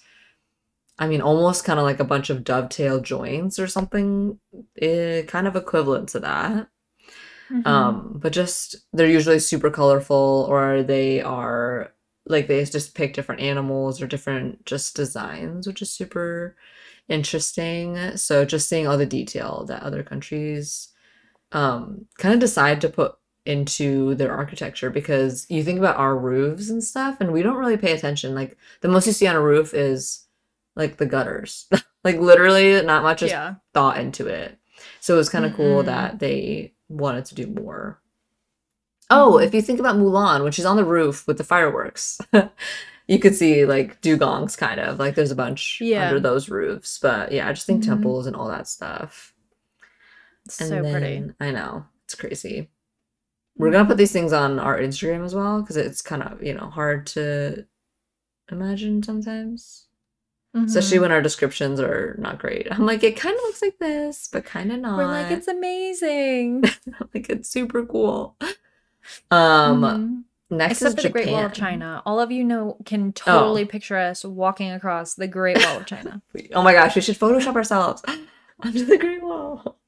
[0.99, 4.41] I mean, almost kind of like a bunch of dovetail joints or something,
[4.81, 6.69] eh, kind of equivalent to that.
[7.51, 7.99] Mhm.
[8.05, 11.93] Um, but just they're usually super colorful or they are
[12.27, 16.57] like they just pick different animals or different just designs, which is super
[17.09, 18.17] interesting.
[18.17, 20.89] So just seeing all the detail that other countries
[21.53, 23.15] um kind of decide to put
[23.49, 27.77] into their architecture because you think about our roofs and stuff and we don't really
[27.77, 28.35] pay attention.
[28.35, 30.27] Like the most you see on a roof is
[30.77, 31.67] like the gutters.
[32.05, 33.55] like literally not much is yeah.
[33.75, 34.59] thought into it.
[35.01, 35.87] So it was kind of cool Mm-mm.
[35.87, 38.01] that they wanted to do more.
[39.11, 39.47] Oh, Mhm.
[39.47, 42.21] if you think about Mulan, when she's on the roof with the fireworks,
[43.09, 46.09] you could see like dougongs kind of like there's a bunch Yeah.
[46.09, 46.99] under those roofs.
[46.99, 47.87] But yeah, I just think Mhm.
[47.87, 49.33] temples and all that stuff.
[50.45, 51.31] It's And so pretty.
[51.41, 52.69] I know it's crazy.
[53.59, 56.55] We're gonna put these things on our Instagram as well because it's kind of you
[56.55, 57.67] know hard to
[58.51, 59.85] imagine sometimes
[60.55, 61.03] especially Mhm.
[61.03, 62.67] when our descriptions are not great.
[62.71, 64.97] I'm like, it kind of looks like this, but kind of not.
[64.97, 66.65] We're like, it's amazing.
[67.15, 68.35] like it's super cool.
[69.31, 69.83] Um,
[70.51, 70.57] Mhm.
[70.57, 72.03] next Except is the Great Wall of China.
[72.07, 76.23] All of you know can totally picture us walking across the Great Wall of China.
[76.55, 78.03] Oh my gosh, we should Photoshop ourselves
[78.61, 79.79] under the Great Wall.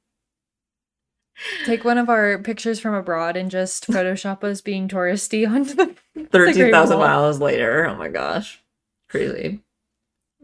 [1.64, 5.94] Take one of our pictures from abroad and just Photoshop us being touristy onto the
[6.30, 7.86] Thirteen thousand miles later.
[7.86, 8.62] Oh my gosh,
[9.08, 9.60] crazy.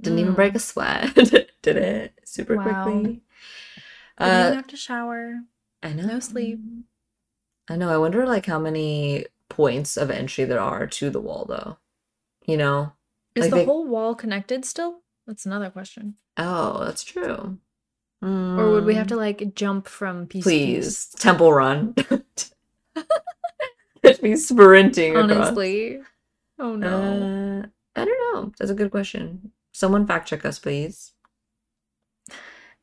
[0.01, 0.37] Didn't even Mm.
[0.37, 1.15] break a sweat.
[1.63, 2.85] Did it super Wow.
[2.85, 3.03] quickly.
[3.03, 3.23] Didn't
[4.19, 5.41] Uh, have to shower.
[5.83, 6.07] I know.
[6.07, 6.59] no sleep.
[7.69, 7.91] I know.
[7.93, 11.79] I wonder like how many points of entry there are to the wall though.
[12.47, 12.93] You know?
[13.35, 15.01] Is Like the they- whole wall connected still?
[15.27, 16.15] That's another question.
[16.37, 17.59] Oh, that's true.
[18.57, 20.61] Or would we have Mm, to like jump from piece to piece?
[20.61, 21.95] please temple run?
[24.05, 25.49] Catch me sprinting across.
[25.51, 26.01] Honestly.
[26.59, 26.89] Oh no.
[26.89, 28.53] Uh, I don't know.
[28.59, 29.53] That's a good question.
[29.73, 31.13] Someone fact check us, please.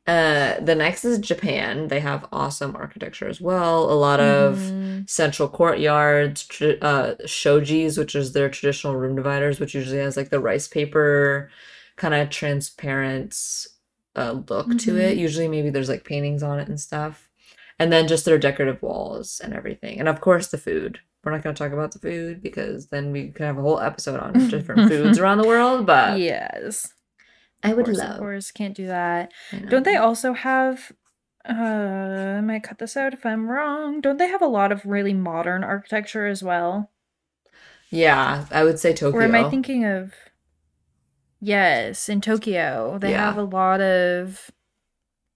[0.06, 1.88] Uh, the next is Japan.
[1.88, 3.90] They have awesome architecture as well.
[3.90, 5.04] A lot of Mhm.
[5.06, 10.28] central courtyards, tr- uh, shojis, which is their traditional room dividers, which usually has like
[10.30, 11.50] the rice paper
[11.96, 13.34] kind of transparent
[14.16, 15.16] uh, look to it.
[15.16, 17.28] Usually, maybe there's like paintings on it and stuff.
[17.78, 19.98] And then just their decorative walls and everything.
[19.98, 21.00] And of course, the food.
[21.24, 23.80] We're not going to talk about the food because then we could have a whole
[23.80, 25.86] episode on different foods around the world.
[25.86, 26.92] But yes.
[27.64, 29.32] I would course, of course, can't do that.
[29.70, 30.92] Don't they also have
[31.48, 34.02] uh I might cut this out if I'm wrong.
[34.02, 36.90] Don't they have a lot of really modern architecture as well?
[37.90, 39.18] Yeah, I would say Tokyo.
[39.18, 40.12] Or am I thinking of
[41.44, 42.98] Yes, in Tokyo.
[42.98, 43.26] They Yeah.
[43.26, 44.50] have a lot of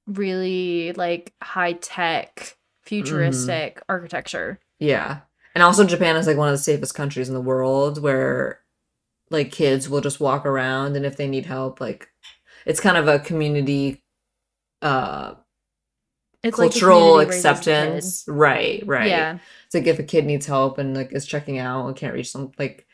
[0.06, 4.58] really like high tech futuristic architecture.
[4.78, 5.20] Yeah.
[5.54, 8.60] And also Japan is like one of the safest countries in the world where
[9.30, 12.08] like kids will just walk around and if they need help like
[12.64, 14.02] it's kind of a community
[14.80, 15.34] uh
[16.42, 17.58] It's cultural community raises a kid.
[17.58, 18.24] acceptance.
[18.28, 19.08] Right, right.
[19.10, 19.38] Yeah.
[19.66, 22.30] It's like if a kid needs help and like is checking out and can't reach
[22.30, 22.86] some like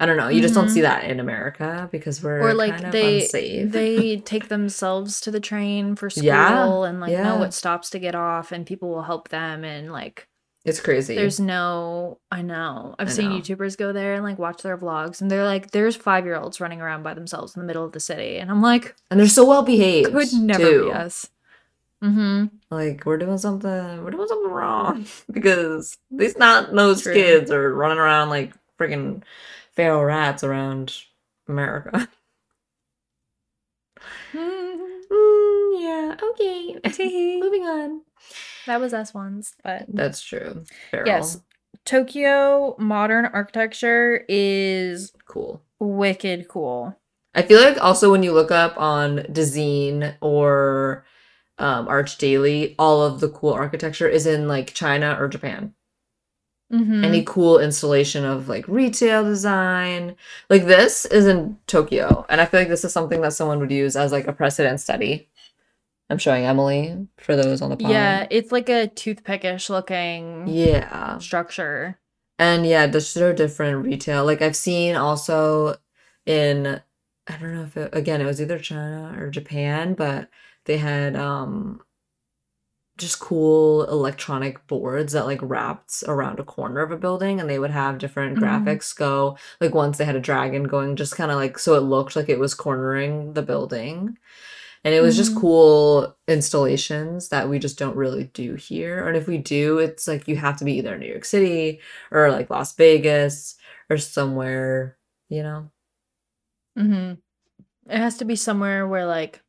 [0.00, 2.86] I don't know, you just don't see that in America because we're Or like kind
[2.86, 7.22] of they they take themselves to the train for school Yeah, and like yeah.
[7.22, 10.26] know what stops to get off and people will help them and like
[10.64, 11.14] it's crazy.
[11.14, 12.94] There's no, I know.
[12.98, 13.36] I've I seen know.
[13.38, 16.60] YouTubers go there and like watch their vlogs, and they're like, there's five year olds
[16.60, 19.26] running around by themselves in the middle of the city, and I'm like, and they're
[19.26, 20.12] so well behaved.
[20.12, 20.84] could never too.
[20.86, 21.28] be us.
[22.02, 22.46] Mm-hmm.
[22.70, 27.12] like we're doing something we're doing something wrong because these not those True.
[27.12, 29.22] kids are running around like freaking
[29.74, 30.94] feral rats around
[31.48, 32.08] America.
[34.32, 36.78] Mm, yeah, okay.
[37.40, 38.02] Moving on.
[38.66, 40.64] that was us once, but That's true.
[40.90, 41.06] Feral.
[41.06, 41.40] yes,
[41.84, 45.62] Tokyo modern architecture is Cool.
[45.80, 46.96] wicked cool.
[47.34, 51.04] I feel like also when you look up on Dezeen or
[51.58, 55.74] um, Arch Daily, all of the cool architecture is in like China or Japan.
[56.72, 57.04] Mm-hmm.
[57.04, 60.14] any cool installation of like retail design.
[60.48, 63.72] Like this is in Tokyo, and I feel like this is something that someone would
[63.72, 65.28] use as like a precedent study.
[66.08, 67.90] I'm showing Emily for those on the pod.
[67.90, 71.18] yeah, it's like a toothpickish looking Yeah.
[71.18, 71.98] structure.
[72.38, 74.24] And yeah, just are different retail.
[74.24, 75.76] Like I've seen also
[76.26, 76.80] in
[77.26, 80.28] I don't know if it, again it was either China or Japan, but
[80.66, 81.80] they had um
[83.00, 87.58] just cool electronic boards that like wrapped around a corner of a building and they
[87.58, 88.42] would have different Mhm.
[88.42, 91.80] graphics go like once they had a dragon going just kind of like so it
[91.80, 94.18] looked like it was cornering the building.
[94.84, 95.40] And it was just Mhm.
[95.42, 99.06] cool installations that we just don't really do here.
[99.08, 101.80] And if we do, it's like you have to be either in New York City
[102.12, 103.56] or like Las Vegas
[103.90, 104.96] or somewhere,
[105.28, 105.70] you know?
[106.78, 107.12] Mm-hmm.
[107.90, 109.42] It has to be somewhere where like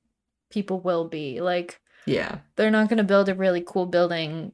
[0.51, 1.41] people will be.
[1.41, 2.39] Like Yeah.
[2.55, 4.53] they're not going to build a really cool building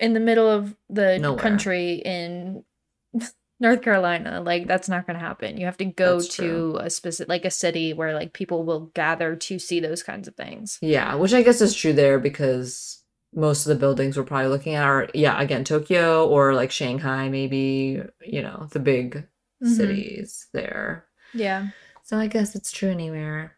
[0.00, 1.38] in the middle of the Nowhere.
[1.42, 2.64] country in
[3.60, 4.40] North Carolina.
[4.40, 5.56] Like that's not going to happen.
[5.58, 6.76] You have to go That's to true.
[6.78, 10.36] a specific like a city where like people will gather to see those kinds of
[10.36, 10.78] things.
[10.80, 13.02] Yeah, which I guess is true there because
[13.34, 17.28] most of the buildings we're probably looking at are, yeah, again, Tokyo or like Shanghai,
[17.28, 19.26] maybe, you know, the big
[19.62, 19.76] Mhm.
[19.76, 21.06] cities there.
[21.34, 21.68] Yeah.
[22.04, 23.56] So I guess it's true anywhere.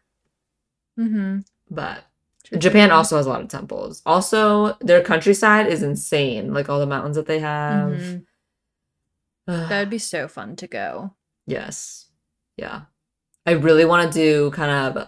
[0.99, 1.45] Mhm.
[1.69, 2.03] But
[2.57, 4.01] Japan also has a lot of temples.
[4.05, 6.53] Also, their countryside is insane.
[6.53, 7.91] Like all the mountains that they have.
[7.91, 8.25] Mhm.
[9.47, 11.13] That would be so fun to go.
[11.47, 12.07] Yes.
[12.57, 12.81] Yeah.
[13.45, 15.07] I really want to do kind of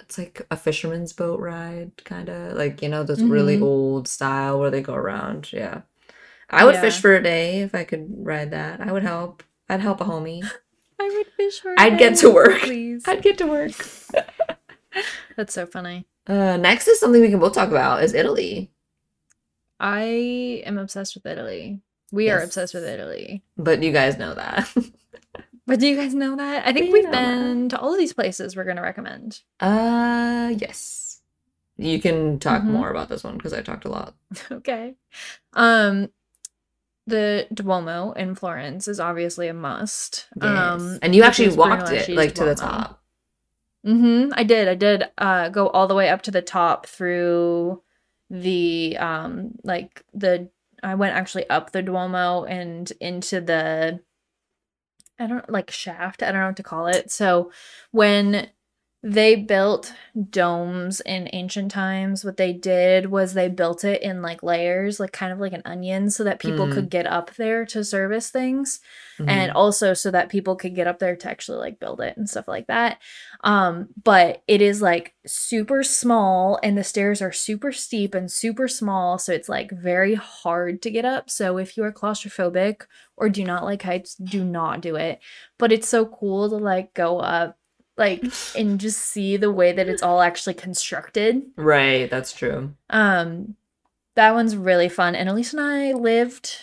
[0.00, 3.62] it's like a fisherman's boat ride kind of like you know this really Mhm.
[3.62, 5.52] old style where they go around.
[5.52, 5.82] Yeah.
[6.50, 8.80] I would fish for a day if I could ride that.
[8.80, 9.42] I would help.
[9.68, 10.42] I'd help a homie.
[11.00, 12.60] I would fish for I'd get to work.
[12.62, 13.04] please.
[13.06, 13.70] I'd get to work.
[15.36, 16.06] That's so funny.
[16.30, 18.70] Uh next is something we can both talk about is Italy.
[19.80, 21.80] I am obsessed with Italy.
[22.12, 23.42] We are obsessed with Italy.
[23.56, 24.68] But you guys know that.
[25.66, 26.66] But do you guys know that?
[26.66, 27.38] I think We we've know that.
[27.44, 29.40] been to all of these places we're going to recommend.
[29.60, 31.20] uh yes.
[31.76, 32.72] You can talk Mhm.
[32.76, 34.14] more about this one because I talked a lot.
[34.50, 34.94] okay.
[35.52, 36.08] Um
[37.06, 40.26] the Duomo in Florence is obviously a must.
[40.40, 42.99] Um and you actually walked it like to the top.
[43.86, 44.30] Mhm.
[44.34, 44.68] I did.
[44.68, 47.82] I did uh go all the way up to the top through
[48.28, 50.50] the um like the
[50.82, 54.00] I went actually up the Duomo and into the
[55.18, 56.22] I don't like shaft.
[56.22, 57.10] I don't know what to call it.
[57.10, 57.52] So
[57.90, 58.48] when
[59.02, 59.94] they built
[60.28, 62.22] domes in ancient times.
[62.22, 65.62] What they did was they built it in like layers, like kind of like an
[65.64, 66.72] onion, so that people Mm.
[66.74, 68.80] could get up there to service things
[69.18, 69.28] Mhm.
[69.28, 72.28] and also so that people could get up there to actually like build it and
[72.28, 72.98] stuff like that.
[73.42, 78.68] Um, but it is like super small and the stairs are super steep and super
[78.68, 81.30] small, so it's like very hard to get up.
[81.30, 82.82] So if you are claustrophobic
[83.16, 85.20] or do not like heights, do not do it.
[85.58, 87.56] But it's so cool to like go up
[88.00, 88.24] like
[88.56, 91.42] and just see the way that it's all actually constructed.
[91.56, 92.74] right, that's true.
[92.90, 93.54] Um
[94.16, 95.14] that one's really fun.
[95.14, 96.56] And Elise and I lived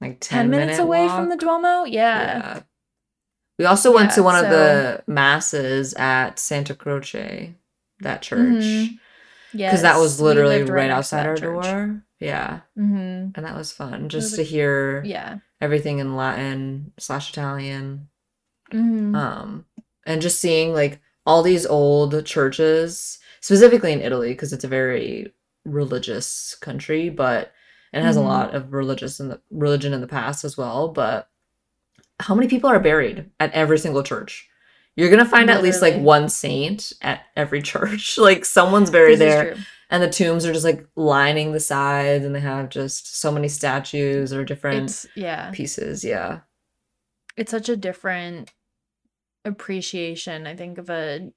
[0.00, 1.84] Like 10, 10 minutes minute away from the Duomo.
[1.84, 2.62] Yeah.
[3.58, 7.54] We also went to Yeah, one of the masses at Santa Croce,
[8.00, 8.38] that church.
[8.64, 8.98] Mhm.
[9.52, 9.68] Yeah.
[9.68, 12.02] Because that was literally right outside our door.
[12.18, 12.60] Yeah.
[12.78, 13.32] Mm-hmm.
[13.34, 14.08] And that was fun.
[14.08, 15.38] Just was to hear Yeah.
[15.60, 18.08] everything in Latin slash Italian.
[18.72, 19.14] Mm-hmm.
[19.14, 19.66] Um,
[20.06, 25.32] and just seeing like all these old churches, specifically in Italy, because it's a very
[25.64, 27.52] religious country, but
[27.92, 28.20] it has Mhm.
[28.20, 30.88] a lot of religious and religion in the past as well.
[30.88, 31.28] But
[32.20, 34.48] how many people are buried at every single church?
[34.96, 38.18] You're gonna find at least like one saint at every church.
[38.18, 39.56] like someone's buried This there,
[39.90, 43.48] and the tombs are just like lining the sides, and they have just so many
[43.48, 45.50] statues or different It's yeah.
[45.52, 46.04] pieces.
[46.04, 46.40] Yeah.
[47.36, 48.52] It's such a different
[49.44, 51.30] appreciation, I think, of a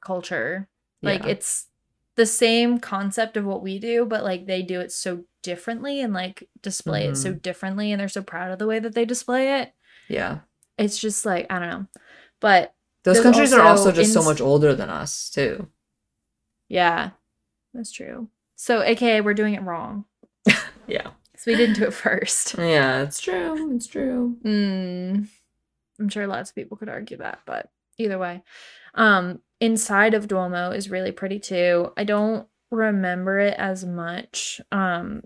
[0.00, 0.68] culture.
[1.02, 1.30] Like Yeah.
[1.30, 1.66] it's
[2.16, 6.12] the same concept of what we do, but like they do it so differently and
[6.14, 7.14] like display it Mm-hmm.
[7.22, 9.72] so differently and they're so proud of the way that they display it.
[10.08, 10.40] yeah.
[10.78, 11.86] It's just like, I don't know.
[12.38, 12.74] But
[13.04, 15.68] Those countries are also also just so much older than us too.
[16.68, 17.10] yeah,
[17.72, 18.28] that's true.
[18.56, 20.04] So aka we're doing it wrong.
[20.88, 21.08] Yeah.
[21.36, 22.56] So we didn't do it first.
[22.58, 23.74] Yeah, it's true.
[23.74, 24.36] It's true.
[24.44, 25.26] Mm,
[25.98, 28.42] I'm sure lots of people could argue that, but either way,
[28.94, 31.92] um, inside of Duomo is really pretty too.
[31.96, 34.60] I don't remember it as much.
[34.72, 35.22] Um,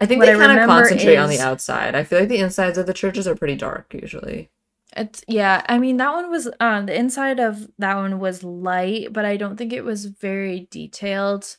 [0.00, 1.94] I think What they kind of concentrate on the outside.
[1.94, 4.50] I feel like the insides of the churches are pretty dark usually.
[4.96, 5.64] it's yeah.
[5.68, 9.36] I mean that one was um the inside of that one was light, but I
[9.36, 11.56] don't think it was very detailed.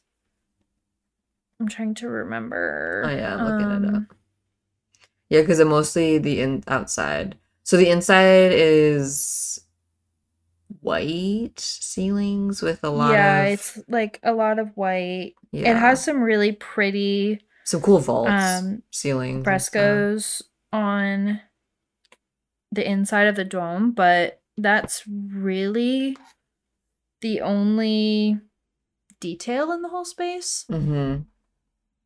[1.59, 3.03] I'm trying to remember.
[3.05, 3.95] Oh yeah, I'm looking it up.
[3.95, 4.07] Um,
[5.29, 7.37] Yeah, because mostly the in outside.
[7.65, 9.59] So the inside is
[10.81, 15.33] white ceilings with a lot yeah, of it's like a lot of white.
[15.51, 21.41] yeah, It has some really pretty some cool vaults, um, ceilings, frescoes on
[22.71, 26.15] the inside of the dome, but that's really
[27.21, 28.39] the only
[29.19, 30.65] detail in the whole space.
[30.69, 31.25] Mhm.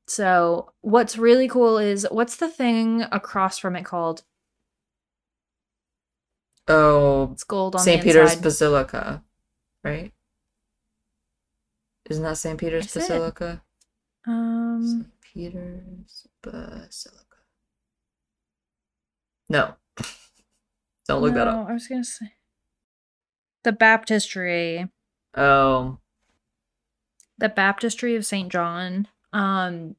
[0.07, 4.23] So, what's really cool is what's the thing across from it called?
[6.69, 8.01] Oh, It's gold on St.
[8.03, 8.43] Peter's inside.
[8.43, 9.23] Basilica,
[9.83, 10.13] right?
[12.09, 12.59] Isn't that St.
[12.59, 12.99] Peter's Is it?
[12.99, 13.61] Basilica?
[14.27, 15.07] um, St.
[15.21, 17.25] Peter's Basilica.
[19.49, 19.75] No.
[21.07, 21.67] Don't look that up.
[21.67, 22.33] I was gonna say
[23.63, 24.89] the baptistry.
[25.35, 25.97] Oh,
[27.37, 28.51] the baptistry of St.
[28.51, 29.07] John.
[29.33, 29.95] Um,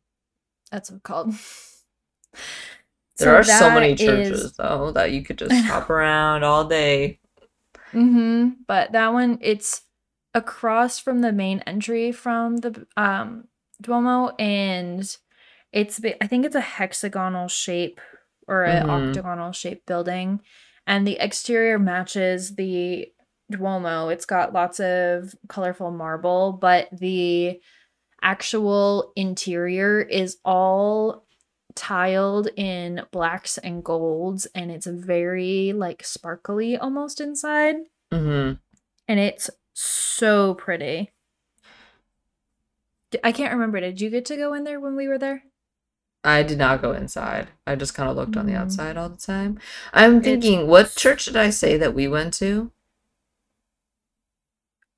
[0.71, 1.35] that's what it's called.
[3.21, 7.19] there are so many is- churches though that you could just hop around all day.
[7.93, 8.51] Mm-hmm.
[8.67, 9.83] But that one, it's
[10.35, 13.45] across from the main entry from the um
[13.83, 15.03] Duomo, and
[15.73, 18.01] it's I think it's a hexagonal shape
[18.47, 19.09] or an Mhm.
[19.09, 20.41] octagonal shape building,
[20.87, 23.09] and the exterior matches the
[23.51, 24.09] Duomo.
[24.09, 27.61] It's got lots of colorful marble, but the
[28.23, 31.25] actual interior is all
[31.81, 37.77] tiled in blacks and golds and it's very like sparkly almost inside
[38.13, 38.53] hmm
[39.09, 41.11] and it's so pretty
[43.25, 45.45] I can't remember did you get to go in there when we were there
[46.23, 47.49] I did not go inside.
[47.67, 48.59] I just kind of looked on the Mm.
[48.59, 49.59] outside all the time.
[49.95, 52.71] I'm It's- thinking, what church did I say that we went to?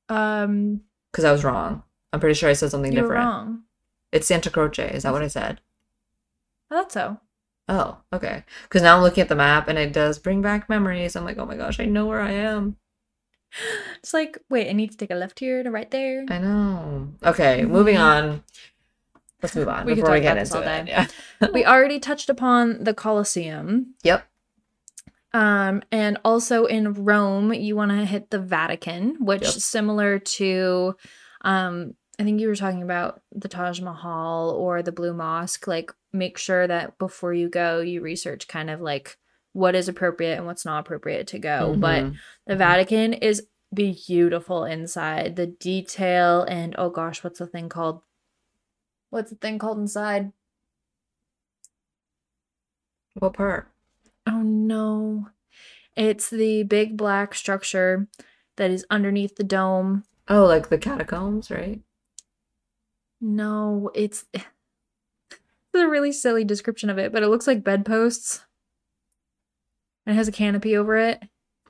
[0.08, 0.80] um
[1.12, 1.84] Because I was wrong.
[2.12, 3.24] I'm pretty sure I said something you're different.
[3.24, 3.62] wrong
[4.10, 4.90] It's Santa Croce.
[4.92, 5.60] Is that what I said?
[6.72, 7.18] I thought so
[7.68, 8.42] Oh, okay.
[8.64, 11.14] Because now I'm looking at the map and it does bring back memories.
[11.14, 12.76] I'm like, oh my gosh, I know where I am.
[13.98, 16.38] it's like wait i need to take a left here and a right there I
[16.38, 17.08] know.
[17.22, 18.00] Okay, moving Mhm.
[18.00, 18.42] on.
[19.42, 20.88] Let's move on We before we get into all it.
[20.88, 21.06] Yeah.
[21.52, 24.26] we already touched upon the colosseum Yep.
[25.34, 29.50] Um, and also in Rome, you want to hit the Vatican, which Yep.
[29.52, 30.96] similar to
[31.42, 35.66] um I think you were talking about the Taj Mahal or the Blue Mosque.
[35.66, 39.16] Like, make sure that before you go, you research kind of like
[39.54, 41.74] what is appropriate and what's not appropriate to go.
[41.76, 42.16] But Mhm.
[42.46, 45.36] the Vatican is beautiful inside.
[45.36, 48.02] The detail and oh gosh, what's the thing called?
[49.10, 50.32] What's the thing called inside?
[53.14, 53.68] What part?
[54.26, 55.28] Oh no.
[55.96, 58.08] It's the big black structure
[58.56, 60.04] that is underneath the dome.
[60.28, 61.80] Oh, like the catacombs, right?
[63.22, 64.44] No, it's it's
[65.74, 68.42] a really silly description of it, but it looks like bedposts.
[70.04, 71.22] And it has a canopy over it.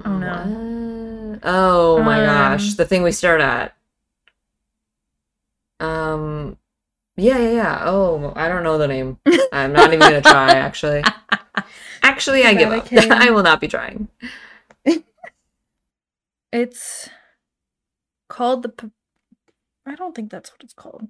[0.05, 1.34] Oh no.
[1.34, 1.40] What?
[1.44, 3.76] Oh my gosh, Um, the thing we start at.
[5.80, 6.57] Um,
[7.16, 7.82] yeah, yeah, yeah.
[7.84, 9.18] Oh, I don't know the name.
[9.53, 11.05] I'm not even gonna try, actually.
[12.05, 12.88] Actually, I give up.
[12.92, 14.09] I will not be trying.
[16.53, 17.09] It's
[18.28, 18.90] called the P-
[19.86, 21.09] I don't think that's what it's called.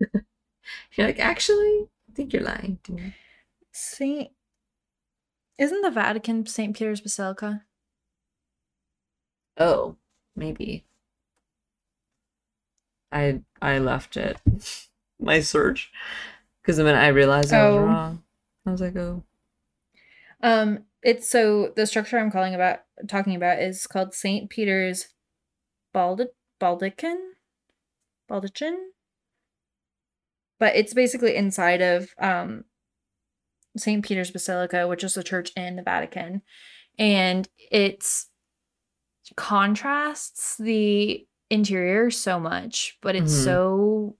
[0.00, 3.14] You're like, actually, I think you're lying to me.
[3.72, 4.30] Saint
[5.58, 6.76] Isn't the Vatican St.
[6.76, 7.64] Peter's Basilica?
[9.58, 9.96] Oh,
[10.34, 10.84] maybe.
[13.12, 14.38] I I left it.
[15.20, 15.90] My search.
[16.62, 17.80] Because the minute I realized I was Oh.
[17.80, 18.22] wrong,
[18.66, 19.22] I was like, oh.
[20.42, 24.50] Um, it's so the structure I'm calling about talking about is called St.
[24.50, 25.08] Peter's
[25.92, 26.26] Baldi-
[26.60, 27.16] Baldican?
[28.28, 28.76] Baldachin?
[30.58, 32.64] But it's basically inside of um
[33.76, 34.02] St.
[34.04, 36.42] Peter's Basilica, which is the church in the Vatican.
[36.98, 38.28] And it's
[39.36, 43.44] contrasts the interior so much, but it's Mhm.
[43.44, 44.16] so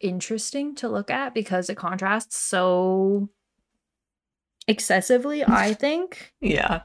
[0.00, 3.28] interesting to look at because it contrasts so
[4.66, 6.32] excessively, I think.
[6.40, 6.82] Yeah.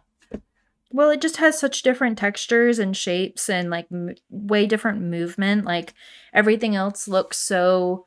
[0.92, 5.66] Well, it just has such different textures and shapes and like m- way different movement.
[5.66, 5.94] Like
[6.34, 8.06] everything else looks so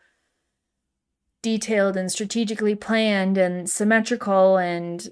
[1.47, 5.11] detailed and strategically planned and symmetrical and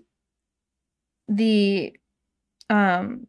[1.29, 1.95] the
[2.69, 3.29] um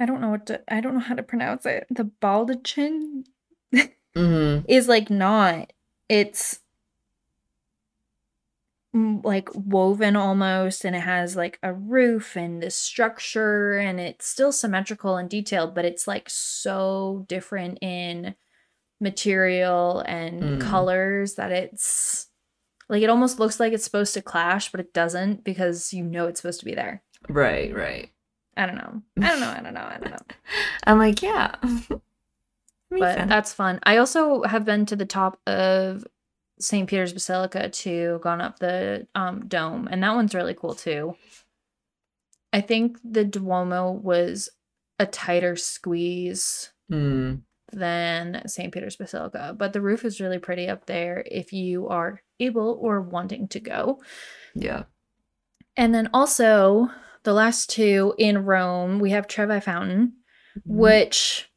[0.00, 1.86] I don't know what to I don't know how to pronounce it.
[1.90, 3.22] The baldachin
[3.72, 4.64] Mm-hmm.
[4.68, 5.72] is like not.
[6.08, 6.58] It's
[8.92, 14.52] like woven almost and it has like a roof and this structure and it's still
[14.52, 18.34] symmetrical and detailed but it's like so different in
[19.02, 20.60] material and Mm.
[20.60, 22.28] colors that it's
[22.88, 26.26] like it almost looks like it's supposed to clash but it doesn't because you know
[26.28, 28.10] it's supposed to be there Right, right.
[28.56, 30.36] i don't know i don't know i don't know i don't know
[30.86, 31.54] I'm like, yeah.
[32.90, 33.28] But sense.
[33.30, 33.80] that's fun.
[33.84, 36.06] I also have been to the top of
[36.60, 36.86] St.
[36.86, 41.16] Peter's Basilica too, gone up the um, dome, and that one's really cool too.
[42.52, 44.50] I think the Duomo was
[44.98, 47.36] a tighter squeeze Hmm.
[47.72, 48.72] Than St.
[48.72, 53.00] Peter's Basilica, but the roof is really pretty up there if you are able or
[53.00, 54.00] wanting to go.
[54.54, 54.84] Yeah.
[55.76, 56.88] And then also
[57.24, 60.14] the last two in Rome, we have Trevi Fountain,
[60.58, 60.76] Mm-hmm.
[60.80, 61.50] which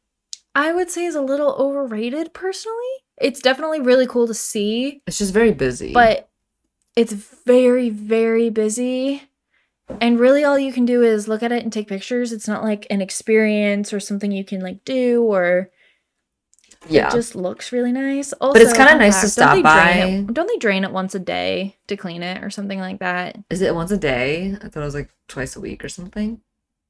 [0.54, 2.76] I would say is a little overrated personally.
[3.20, 5.92] It's definitely really cool to see, It's just very busy.
[5.92, 6.30] but
[6.96, 9.24] it's very, very busy.
[10.00, 12.32] And really, all you can do is look at it and take pictures.
[12.32, 15.68] It's not like an experience or something you can like do, or
[16.88, 17.08] yeah.
[17.08, 18.32] it just looks really nice.
[18.34, 20.32] Also, But it's kinda nice to fact, don't they stop drain it- by.
[20.32, 23.38] don't they drain it once a day to clean it or something like that?
[23.50, 24.56] Is it once a day?
[24.62, 26.40] I thought it was like twice a week or something.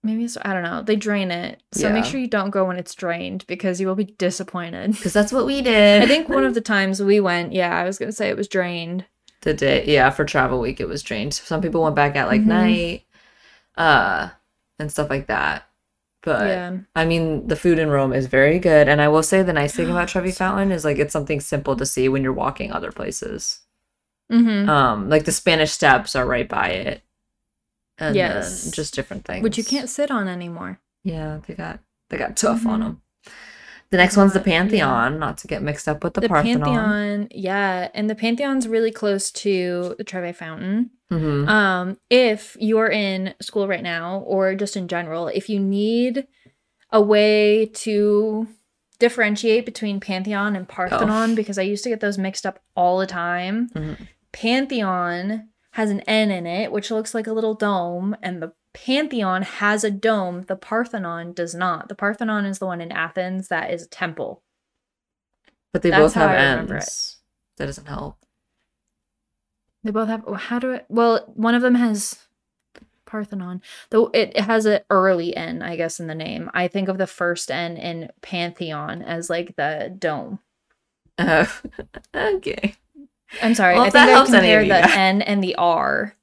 [0.03, 0.83] Maybe it's, I don't know.
[0.83, 3.97] They drain it, so make sure you don't go when it's drained because you will
[3.97, 4.93] be disappointed.
[4.93, 6.03] Because that's what we did.
[6.03, 8.47] I think one of the times we went, yeah, I was gonna say it was
[8.47, 9.05] drained.
[9.43, 11.33] the day, yeah, for travel week it was drained.
[11.35, 12.47] Some people went back at like Mhm.
[12.47, 13.03] night,
[13.77, 14.29] uh,
[14.79, 15.65] and stuff like that.
[16.27, 19.43] But yeah, I mean, the food in Rome is very good, and I will say
[19.45, 22.33] the nice thing about Trevi Fountain is like it's something simple to see when you're
[22.33, 23.61] walking other places.
[24.31, 24.69] mm-hmm.
[24.69, 27.03] Um, like the Spanish Steps are right by it,
[27.99, 28.69] and Yes.
[28.73, 29.45] just different things.
[29.45, 30.81] which you can't sit on anymore.
[31.05, 31.79] Yeah, they got
[32.11, 32.85] they got tough on Mhm.
[32.85, 33.03] them.
[33.91, 34.59] The next one's the Not- yeah.
[34.59, 36.61] Pantheon, not to get mixed up with the, The, Parthenon.
[36.63, 40.91] Pantheon, yeah, and the Pantheon's really close to the Trevi Fountain.
[41.13, 41.49] Mhm.
[41.49, 46.27] Um, if you're in school right now, or just in general, if you need
[46.91, 48.49] a way to
[48.99, 53.07] differentiate between Pantheon and Parthenon, because I used to get those mixed up all the
[53.07, 53.69] time.
[53.75, 53.97] Mhm.
[54.33, 58.53] Pantheon has an N in it, which looks like a little dome, and the
[58.85, 60.43] Pantheon has a dome.
[60.43, 61.89] The Parthenon does not.
[61.89, 64.43] The Parthenon is the one in Athens that is a temple.
[65.73, 67.17] But they That's both have ends.
[67.57, 68.19] That doesn't help.
[69.83, 70.25] They both have.
[70.37, 70.83] How do I?
[70.91, 72.27] Well, one of them has
[73.07, 76.51] Parthenon, though it, has an early N, I guess, in the name.
[76.53, 80.41] I think of the first N in Pantheon as like the dome.
[81.17, 81.47] Uh,
[82.15, 82.75] okay.
[83.43, 83.75] I'm sorry.
[83.75, 84.97] Well, I think that I compared the.
[84.97, 86.15] N and the R.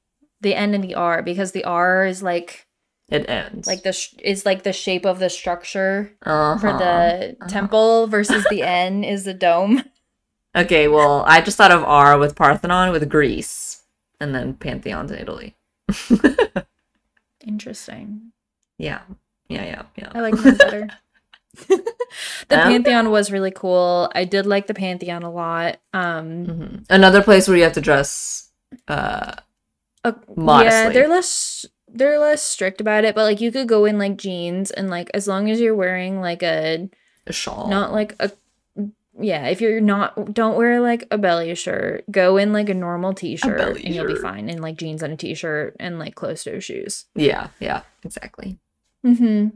[0.44, 2.66] The N and the R because the R is like
[3.10, 3.66] It ends.
[3.66, 8.44] like the sh- is like the shape of the structure uh for the temple versus
[8.50, 9.82] the N is the dome.
[10.56, 13.82] Okay, well, I just thought of R with Parthenon with Greece,
[14.20, 15.56] and then Pantheon's in Italy.
[17.46, 18.32] Interesting.
[18.78, 19.00] yeah,
[19.48, 20.12] yeah, yeah, yeah.
[20.14, 20.88] I like mine better.
[21.68, 21.76] the
[22.60, 24.10] Um, Pantheon was really cool.
[24.14, 25.78] I did like the Pantheon a lot.
[25.92, 26.84] Um Mhm.
[26.90, 28.50] Another place where you have to dress.
[28.88, 29.34] Uh,
[30.04, 33.98] uh, yeah, they're less they're less strict about it, but like you could go in
[33.98, 36.88] like jeans and like as long as you're wearing like a
[37.26, 37.68] a shawl.
[37.68, 38.30] not like a
[39.20, 43.14] yeah if you're not don't wear like a belly shirt go in like a normal
[43.14, 46.58] t-shirt belly and you'll be fine in like jeans and a t-shirt and like closed-toe
[46.58, 48.58] shoes Yeah, yeah, exactly.
[49.06, 49.48] mm-hmm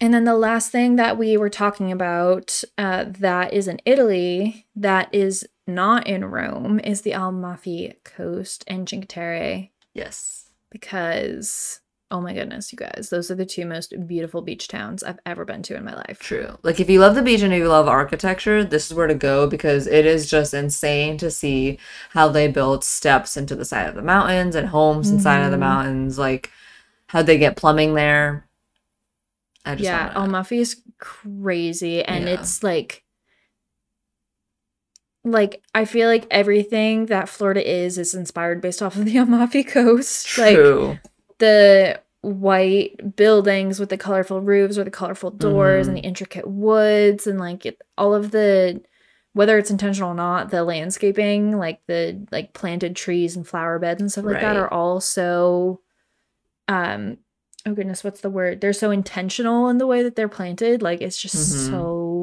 [0.00, 4.66] and then the last thing that we were talking about uh, that is in italy
[4.76, 10.50] that is not in rome is the amalfi coast and cinque terre Yes.
[10.70, 15.18] because oh my goodness you guys those are the two most beautiful beach towns i've
[15.24, 16.58] ever been to in my life True.
[16.62, 19.14] Like if you love the beach and if you love architecture, this is where to
[19.14, 21.78] go because it is just insane to see
[22.10, 25.56] how they built steps into the side of the mountains and homes inside of the
[25.56, 25.60] Mhm.
[25.60, 26.18] mountains.
[26.18, 26.50] Like
[27.06, 28.46] how they get plumbing there.
[29.64, 32.34] I just yeah, wanna- is crazy, and Yeah.
[32.34, 33.03] it's like,
[35.24, 39.64] like I feel like everything that Florida is is inspired based off of the Amalfi
[39.64, 40.36] Coast.
[40.38, 40.98] Like True.
[41.38, 46.00] the white buildings with the colorful roofs or the colorful doors and Mhm.
[46.02, 48.80] the intricate woods and like it, all of the
[49.34, 54.00] whether it's intentional or not the landscaping like the like planted trees and flower beds
[54.00, 55.80] and stuff like that are all so
[56.68, 57.18] um
[57.66, 61.00] oh goodness what's the word they're so intentional in the way that they're planted like
[61.02, 61.70] it's just Mhm.
[61.70, 62.13] so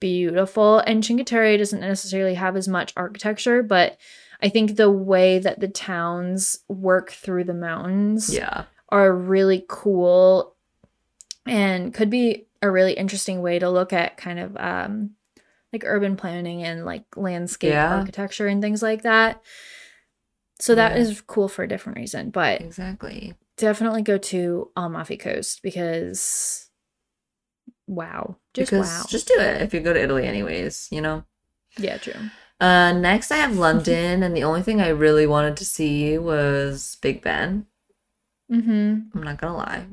[0.00, 3.98] beautiful and Cinque Terre doesn't necessarily have as much architecture but
[4.42, 8.64] I think the way that the towns work through the mountains Yeah.
[8.88, 10.56] are really cool
[11.46, 15.10] and could be a really interesting way to look at kind of um
[15.72, 17.92] like urban planning and like landscape Yeah.
[17.92, 19.40] architecture and things like that.
[20.58, 21.02] So that Yeah.
[21.02, 23.34] is cool for a different reason, but Exactly.
[23.56, 26.70] definitely go to Amalfi Coast because
[27.86, 29.04] wow, just because wow.
[29.08, 31.24] just do it if you go to Italy anyways, you know.
[31.78, 32.14] yeah, true.
[32.60, 36.96] Uh next I have London and the only thing I really wanted to see was
[37.00, 37.66] Big Ben.
[38.50, 39.06] Mm Mhm.
[39.14, 39.86] I'm not gonna lie.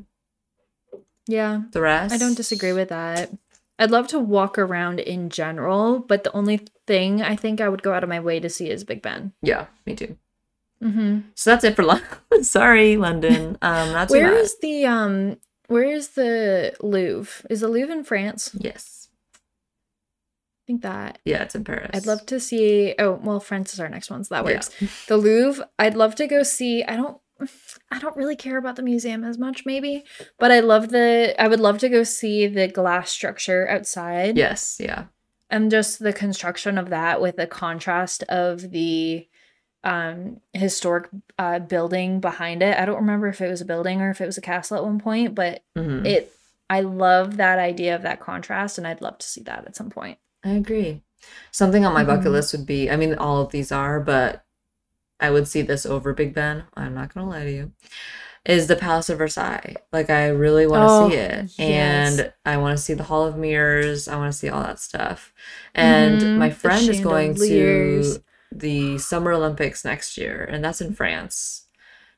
[1.27, 1.61] Yeah.
[1.71, 3.31] The rest I don't disagree with that.
[3.79, 7.83] I'd love to walk around in general, but the only thing I think I would
[7.83, 9.33] go out of my way to see is Big Ben.
[9.41, 10.17] Yeah, me too.
[10.83, 11.19] Mm-hmm.
[11.35, 12.07] So that's it for London.
[12.43, 13.57] Sorry, London.
[13.61, 15.37] Um too Where is the um?
[15.67, 17.45] Where is the Louvre?
[17.49, 18.51] Is the Louvre in France?
[18.57, 19.09] Yes.
[19.35, 21.19] I think that.
[21.25, 21.91] Yeah, it's in Paris.
[21.93, 22.93] I'd love to see.
[22.99, 24.55] Oh well, France is our next one, so that Yeah.
[24.55, 24.69] works.
[25.07, 25.67] The Louvre.
[25.79, 26.83] I'd love to go see.
[26.83, 27.17] I don't.
[27.91, 30.03] I don't really care about the museum as much, maybe,
[30.39, 31.35] but I love the.
[31.39, 34.37] I would love to go see the glass structure outside.
[34.37, 35.05] Yes, yeah.
[35.49, 39.27] and just the construction of that with the contrast of the
[39.83, 41.09] um historic
[41.39, 42.77] uh building behind it.
[42.77, 44.83] I don't remember if it was a building or if it was a castle at
[44.83, 46.05] one point, but Mhm.
[46.05, 46.33] it
[46.69, 49.89] I love that idea of that contrast and I'd love to see that at some
[49.89, 50.17] point.
[50.43, 51.01] I agree.
[51.51, 52.31] Something on my bucket Mhm.
[52.31, 54.43] list would be, I mean, all of these are, but
[55.19, 56.65] I would see this over Big Ben.
[56.75, 57.71] I'm not gonna lie to you.
[58.45, 59.75] Is the Palace of Versailles.
[59.91, 61.45] Like I really want to Oh, see it.
[61.57, 62.19] yes.
[62.19, 64.07] And I want to see the Hall of Mirrors.
[64.07, 65.33] I want to see all that stuff.
[65.73, 70.93] And Mhm, my friend is going to the Summer Olympics next year, and that's in
[70.93, 71.65] France.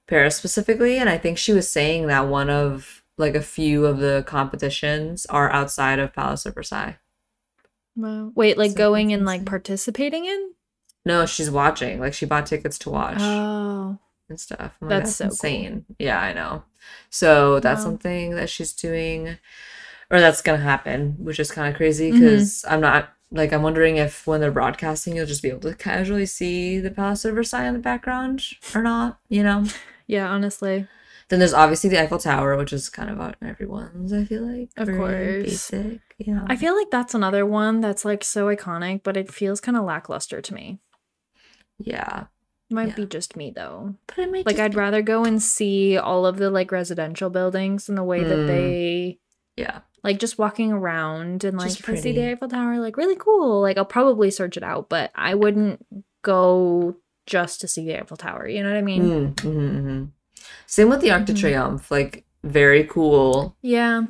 [0.07, 3.99] Paris specifically, and I think she was saying that one of like a few of
[3.99, 6.97] the competitions are outside of Palace of Versailles.
[7.95, 8.32] Wow.
[8.36, 10.53] Wait, like So going and like participating in?
[11.05, 11.99] No, she's watching.
[11.99, 13.99] Like she bought tickets to watch Oh.
[14.30, 14.73] and stuff.
[14.82, 15.32] I'm that's so cool.
[15.32, 15.86] insane.
[15.99, 16.63] Yeah, I know.
[17.09, 17.86] So that's Wow.
[17.91, 19.38] something that she's doing,
[20.09, 22.19] or that's gonna happen, which is kind of crazy mm-hmm.
[22.19, 25.75] because I'm not like I'm wondering if when they're broadcasting, you'll just be able to
[25.75, 29.19] casually see the Palace of Versailles in the background or not.
[29.30, 29.65] You know.
[30.07, 30.88] Yeah, honestly.
[31.27, 34.11] Then there's obviously the Eiffel Tower, which is kind of on everyone's.
[34.11, 35.69] I feel like Of course.
[35.69, 36.01] basic.
[36.25, 36.43] Know.
[36.47, 39.84] I feel like that's another one that's like so iconic, but it feels kind of
[39.86, 40.80] lackluster to me.
[41.77, 42.25] yeah,
[42.71, 42.95] Might Yeah.
[42.95, 43.95] be just me though.
[44.07, 46.71] but it might Like just I'd be- rather go and see all of the like
[46.71, 48.47] residential buildings and the way that Mm.
[48.47, 49.19] they
[49.55, 49.80] yeah.
[50.04, 52.32] Like just walking around and like if I see the.
[52.32, 53.62] Eiffel Tower, like really cool.
[53.62, 55.86] Like I'll probably search it out, but I wouldn't
[56.22, 56.95] go
[57.26, 58.47] just to see the Eiffel Tower.
[58.47, 59.04] You know what I mean?
[59.04, 60.10] Mm, mhm, mhm.
[60.66, 61.38] Same with the Arc de Mhm.
[61.41, 61.91] Triomphe.
[61.91, 64.04] Like very cool, Yeah,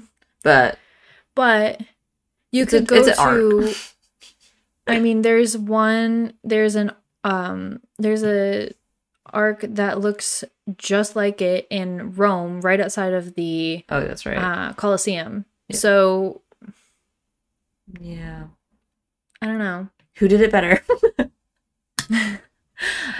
[0.43, 0.77] but
[1.35, 1.81] but
[2.51, 3.73] you It's a- could go to.
[4.87, 6.33] I mean, there's one.
[6.43, 6.91] There's an
[7.23, 7.81] um.
[7.97, 8.71] There's a
[9.31, 10.43] arc that looks
[10.77, 14.37] just like it in Rome, right outside of the Oh, that's right.
[14.37, 15.45] uh, Colosseum.
[15.69, 15.77] Yeah.
[15.77, 16.41] So
[17.99, 18.43] yeah.
[19.41, 19.87] I don't know.
[20.17, 20.83] Who did it better?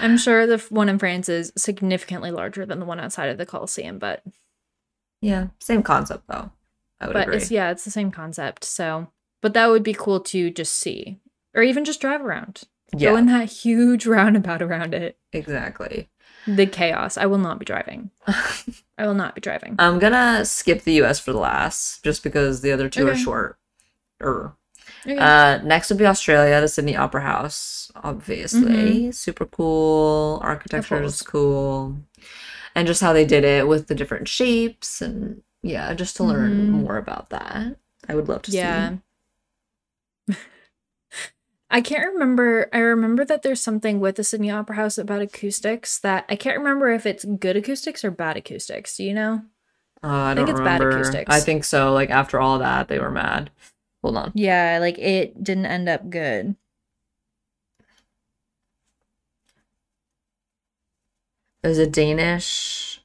[0.02, 3.46] I'm sure the one in France is significantly larger than the one outside of the
[3.46, 4.24] Colosseum, but
[5.22, 6.52] yeah, same concept though.
[7.02, 7.38] I would but agree.
[7.38, 8.64] it's yeah, it's the same concept.
[8.64, 9.08] So,
[9.42, 11.20] but that would be cool to just see,
[11.54, 12.64] or even just drive around.
[12.96, 15.18] yeah, Go in that huge roundabout around it.
[15.34, 16.10] exactly.
[16.48, 17.18] The chaos.
[17.18, 18.12] I will not be driving.
[18.98, 19.76] I will not be driving.
[19.80, 23.58] I'm gonna skip the US for the last, just because the other two are short.
[24.22, 24.54] Er.
[25.06, 25.18] Okay.
[25.18, 29.12] Uh, next would be Australia, the Sydney Opera House, obviously.
[29.12, 30.40] Super cool.
[30.44, 31.98] Architecture is cool.
[32.76, 36.68] And just how they did it with the different shapes and yeah, just to learn
[36.68, 36.70] Mhm.
[36.82, 37.78] more about that.
[38.08, 38.90] I would love to yeah.
[38.92, 39.00] see.
[41.72, 42.68] I can't remember.
[42.74, 46.58] I remember that there's something with the Sydney Opera House about acoustics that I can't
[46.58, 48.98] remember if it's good acoustics or bad acoustics.
[48.98, 49.44] Do you know?
[50.04, 50.98] Uh, I think don't it's bad remember.
[50.98, 51.36] acoustics.
[51.36, 51.94] I think so.
[51.94, 53.52] Like after all that, they were mad.
[54.02, 54.32] Hold on.
[54.34, 56.56] Yeah, like it didn't end up good.
[61.62, 63.02] It was a Danish,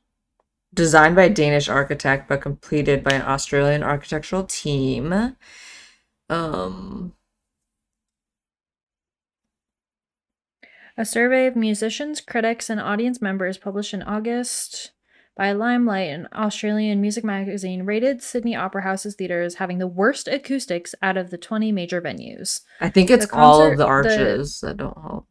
[0.73, 5.35] designed by a Danish architect, but completed by an Australian architectural team.
[6.31, 7.13] Um,
[10.97, 14.93] A survey of musicians, critics, and audience members published in August
[15.37, 20.95] by Limelight, an Australian music magazine, rated Sydney Opera House's theaters having the worst acoustics
[21.03, 22.61] out of the 20 major venues.
[22.81, 25.27] I think it's The all of concert- the the- arches that don't help.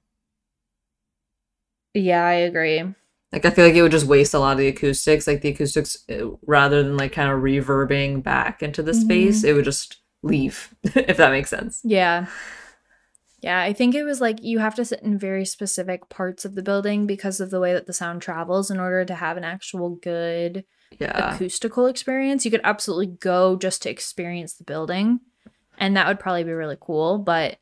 [1.93, 2.83] Yeah, I agree.
[3.31, 5.25] Like I feel like it would just waste a lot of the acoustics.
[5.27, 9.53] Like the acoustics, uh, rather than like kind of reverbing back into the space, it
[9.53, 10.73] would just leave.
[10.83, 11.79] if that makes sense.
[11.83, 12.25] Yeah.
[13.43, 16.55] Yeah, I think it was like you have to sit in very specific parts of
[16.55, 19.43] the building because of the way that the sound travels in order to have an
[19.43, 20.63] actual good
[20.97, 21.33] Yeah.
[21.35, 22.45] acoustical experience.
[22.45, 25.19] You could absolutely go just to experience the building,
[25.77, 27.17] and that would probably be really cool.
[27.17, 27.57] But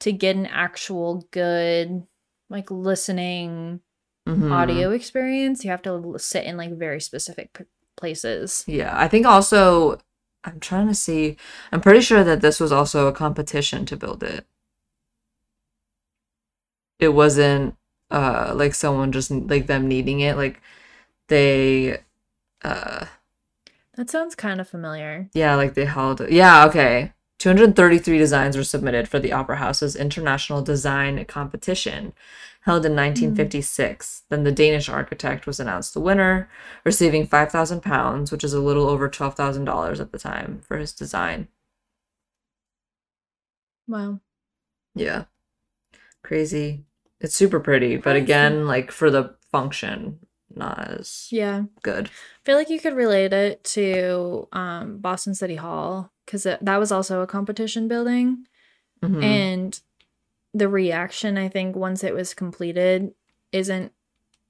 [0.00, 2.06] to get an actual good,
[2.48, 3.80] like listening
[4.26, 4.50] Mhm.
[4.50, 7.64] audio experience, you have to sit in like very specific p-
[7.96, 8.64] places.
[8.66, 9.98] Yeah, I think also
[10.44, 11.36] I'm trying to see.
[11.72, 14.46] I'm pretty sure that this was also a competition to build it.
[16.98, 17.76] It wasn't
[18.10, 20.36] uh like someone just like them needing it.
[20.36, 20.60] Like
[21.28, 21.98] they
[22.64, 23.06] uh
[23.96, 25.28] That sounds kind of familiar.
[25.34, 27.12] yeah, like they held Yeah, okay.
[27.38, 32.12] 233 designs were submitted for the Opera House's International Design Competition
[32.62, 34.22] held in 1956.
[34.30, 36.48] Then the Danish architect was announced the winner,
[36.84, 41.48] receiving 5,000 pounds, which is a little over $12,000 at the time for his design.
[43.88, 44.20] Wow.
[44.94, 45.26] Yeah.
[46.22, 46.85] Crazy.
[47.20, 50.18] It's super pretty, but again, like for the function,
[50.54, 51.62] not as Yeah.
[51.82, 52.06] good.
[52.08, 52.10] I
[52.44, 57.22] feel like you could relate it to um, Boston City Hall because that was also
[57.22, 58.46] a competition building.
[59.02, 59.22] Mhm.
[59.22, 59.80] and
[60.54, 63.12] the reaction i think once it was completed
[63.52, 63.92] isn't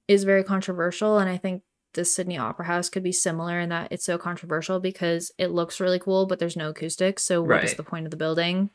[0.07, 1.65] is very controversial and i think
[1.95, 5.81] the sydney opera house could be similar in that it's so controversial because it looks
[5.81, 7.77] really cool but there's no acoustics so what is Right.
[7.77, 8.71] the point of the building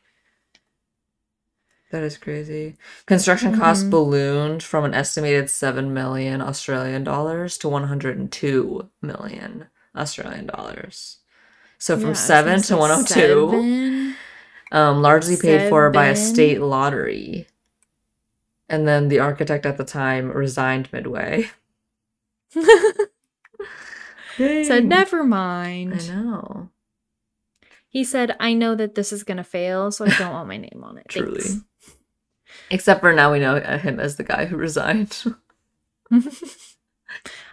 [1.91, 2.77] That is crazy.
[3.05, 3.89] Construction costs Mhm.
[3.89, 11.17] ballooned from an estimated 7 million Australian dollars to 102 million Australian dollars.
[11.77, 14.15] So from Yeah, 7 gonna to 102, seven.
[14.71, 17.47] um, largely paid for by a state lottery.
[18.69, 21.49] And then the architect at the time resigned midway.
[24.37, 25.93] said never mind.
[25.93, 26.69] I know.
[27.89, 30.81] he said i know that this is gonna fail so i don't want my name
[30.83, 31.41] on it Truly.
[31.41, 31.61] Thanks."
[32.70, 35.24] Except for now we know him as the guy who resigned.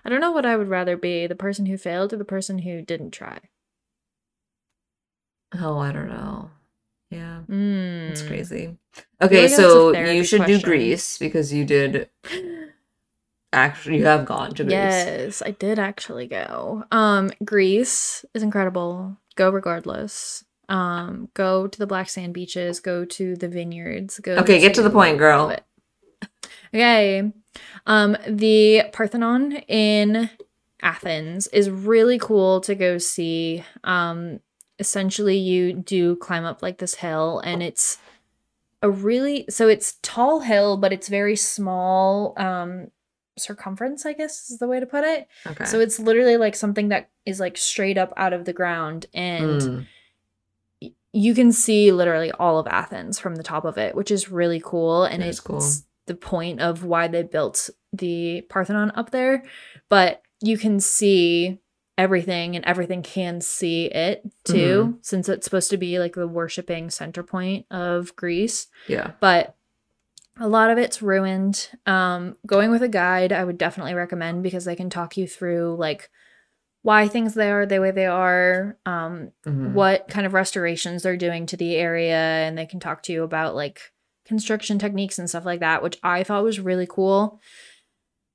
[0.05, 2.59] i don't know what i would rather be the person who failed or the person
[2.59, 3.39] who didn't try
[5.55, 6.51] oh, I don't know.
[7.11, 7.43] Yeah.
[7.49, 8.11] mm.
[8.11, 8.77] It's crazy.
[9.21, 10.61] Okay, like so you should do.
[10.61, 12.09] Greece because you did
[13.53, 14.73] actually you have gone to Greece.
[14.73, 16.85] Yes, I did actually go.
[16.91, 19.17] Um, Greece is incredible.
[19.37, 20.45] Go regardless.
[20.69, 22.81] Um, go to the black sand beaches.
[22.81, 24.19] Go to the vineyards.
[24.21, 24.37] Go.
[24.37, 25.41] Okay, get to the point, girl.
[25.41, 25.65] all of it.
[26.75, 27.33] Okay.
[27.87, 30.29] Um, the Parthenon in
[30.83, 33.65] Athens is really cool to go see.
[33.85, 34.41] Um,
[34.79, 37.99] essentially, you do climb up like this hill, and it's
[38.83, 42.35] a really so it's tall hill, but it's very small.
[42.37, 42.91] Um,
[43.39, 45.29] circumference, I guess is the way to put it.
[45.47, 45.65] Okay.
[45.65, 49.61] So it's literally like something that is like straight up out of the ground and
[49.61, 49.87] Mm,
[51.19, 54.61] you can see literally all of Athens from the top of it, which is really
[54.65, 55.03] cool.
[55.05, 55.63] And it's cool.
[56.07, 59.43] the point of why they built the Parthenon up there.
[59.89, 61.59] But you can see
[61.97, 64.99] everything and everything can see it too, Mm-hmm.
[65.03, 68.69] since it's supposed to be like the worshiping center point of Greece.
[68.87, 69.13] Yeah.
[69.19, 69.57] But
[70.39, 71.69] a lot of it's ruined.
[71.85, 75.75] Um, going with a guide, I would definitely recommend because they can talk you through
[75.81, 76.11] like
[76.89, 79.73] why things they are the way they are, um, Mhm.
[79.75, 83.23] what kind of restorations they're doing to the area and they can talk to you
[83.25, 83.93] about like
[84.25, 87.41] construction techniques and stuff like that which i thought was really cool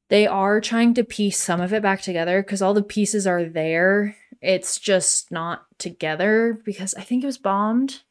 [0.09, 3.43] they are trying to piece some of it back together because all the pieces are
[3.45, 8.01] there it's just not together because i think it was bombed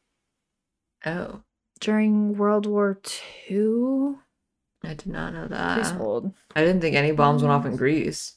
[1.05, 1.41] Oh,
[1.81, 2.99] during world war
[3.51, 4.15] ii
[4.85, 5.99] I did not know that.
[5.99, 8.35] old I didn't think any bombs went off in Greece.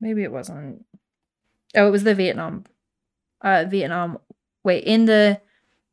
[0.00, 0.84] Maybe it wasn't
[1.74, 2.64] oh it was the vietnam
[3.42, 4.18] uh vietnam
[4.64, 5.40] wait in the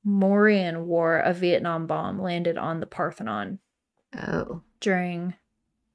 [0.04, 3.60] Morean war a vietnam bomb landed on the parthenon
[4.18, 4.62] Oh.
[4.80, 5.34] during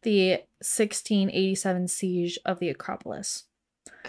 [0.02, 3.44] the 1687 siege of the Acropolis,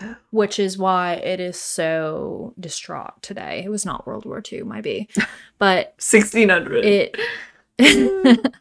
[0.02, 0.16] Oh.
[0.32, 3.62] which is why it is so distraught today.
[3.64, 5.08] It was not World War II, might be,
[5.60, 6.84] but 1600.
[6.84, 7.18] it,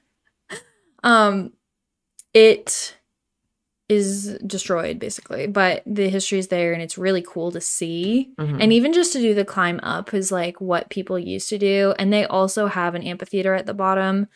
[1.03, 1.53] um,
[2.35, 2.97] it
[3.91, 5.47] is destroyed basically.
[5.49, 8.31] But the history is there, and it's really cool to see.
[8.39, 8.63] Mhm.
[8.63, 11.93] And even just to do the climb up is like what people used to do.
[11.99, 14.29] And they also have an amphitheater at the bottom,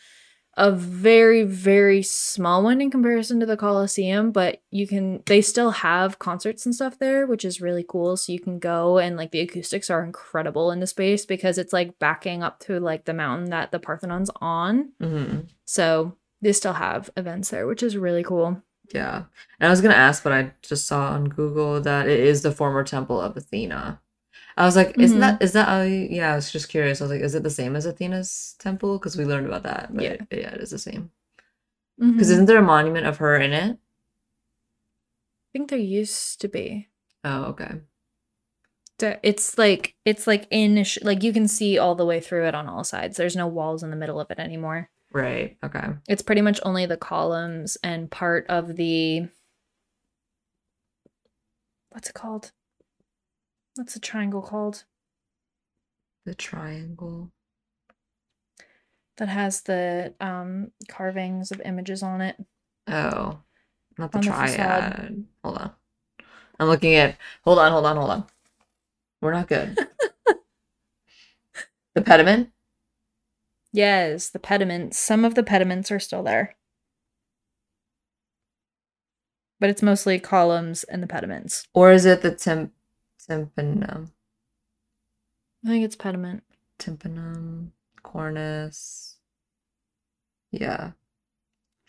[0.57, 5.71] a very, very small one in comparison to the Coliseum, but you can, they still
[5.71, 8.15] have concerts and stuff there, which is really cool.
[8.17, 11.73] So you can go and like the acoustics are incredible in the space because it's
[11.73, 14.91] like backing up to like the mountain that the Parthenon's on.
[15.01, 15.47] Mhm.
[15.65, 18.61] So they still have events there, which is really cool.
[18.93, 19.23] Yeah.
[19.59, 22.51] And I was gonna ask, but I just saw on Google that it is the
[22.51, 23.99] former temple of Athena.
[24.57, 25.21] I was like, isn't Mhm.
[25.21, 27.01] that is that I yeah, I was just curious.
[27.01, 28.97] I was like, is it the same as Athena's temple?
[28.97, 29.93] Because we learned about that.
[29.93, 30.09] But Yeah.
[30.11, 31.11] it- yeah, it is the same.
[31.97, 33.77] Because isn't there a monument of her in it?
[33.77, 36.89] I think there used to be.
[37.23, 37.81] Oh, okay.
[39.23, 42.67] It's like it's like in like you can see all the way through it on
[42.67, 43.17] all sides.
[43.17, 44.89] There's no walls in the middle of it anymore.
[45.15, 45.57] Right.
[45.63, 45.87] Okay.
[46.09, 49.29] It's pretty much only the columns and part of the
[51.91, 52.51] what's it called?
[53.75, 54.83] What's the triangle called?
[56.25, 57.31] The triangle.
[59.15, 62.35] That has the um carvings of images on it.
[62.85, 63.39] Oh,
[63.97, 65.25] not the On the triad.
[65.45, 65.71] Hold on.
[66.59, 67.15] I'm looking at.
[67.45, 67.71] Hold on.
[67.71, 67.95] Hold on.
[67.95, 68.25] Hold on.
[69.21, 69.77] We're not good.
[71.95, 72.49] the pediment.
[73.75, 74.97] Yes, the pediments.
[74.97, 76.55] Some of the pediments are still there.
[79.59, 81.67] But it's mostly columns and the pediments.
[81.73, 82.71] Or is it the tim
[83.27, 84.13] tympanum?
[85.65, 86.43] I think it's pediment.
[86.77, 89.15] Tympanum, cornice.
[90.51, 90.91] Yeah.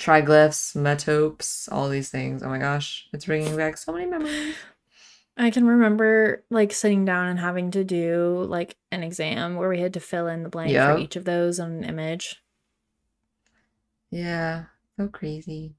[0.01, 2.43] Triglyphs, metopes, all these things.
[2.43, 4.57] Oh my gosh, it's bringing back so many memories.
[5.37, 9.81] I can remember like sitting down and having to do like an exam where we
[9.81, 10.95] had to fill in the blank Yep.
[10.97, 12.43] for each of those on an image.
[14.11, 14.65] Yeah,
[14.97, 15.75] so crazy.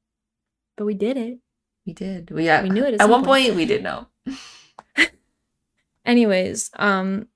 [0.75, 1.39] But we did it.
[1.85, 2.29] We did.
[2.31, 2.61] We yeah.
[2.61, 3.45] We knew it at At one point.
[3.45, 4.07] point, we did know.
[6.05, 7.27] Anyways, um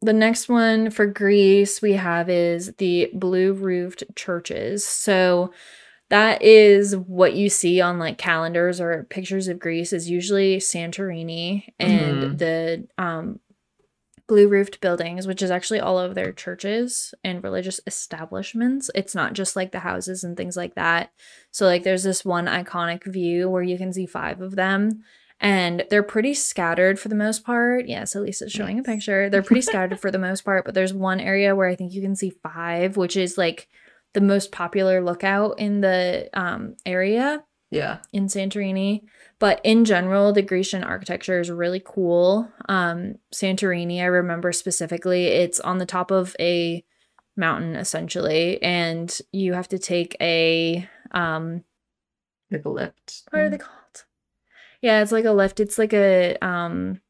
[0.00, 4.84] the next one for Greece we have is the blue roofed churches.
[4.86, 5.52] So
[6.12, 11.64] that is what you see on like calendars or pictures of Greece is usually Santorini
[11.80, 12.38] and Mhm.
[12.38, 13.40] the um
[14.28, 18.90] blue roofed buildings, which is actually all of their churches and religious establishments.
[18.94, 21.10] It's not just like the houses and things like that.
[21.50, 25.02] So like there's this one iconic view where you can see five of them
[25.40, 27.88] and they're pretty scattered for the most part.
[27.88, 29.28] Yes, at least it's showing a picture.
[29.28, 32.00] They're pretty scattered for the most part, but there's one area where I think you
[32.02, 33.68] can see five, which is like
[34.14, 37.98] the most popular lookout in the um, area Yeah.
[38.12, 39.02] in Santorini.
[39.38, 42.50] But in general, the Grecian architecture is really cool.
[42.68, 46.84] Um, Santorini, I remember specifically, it's on the top of a
[47.36, 51.64] mountain essentially, and you have to take a um,
[52.50, 53.22] Like a lift.
[53.30, 54.04] what are they called?
[54.82, 55.58] Yeah, it's like a lift.
[55.60, 57.00] It's like a um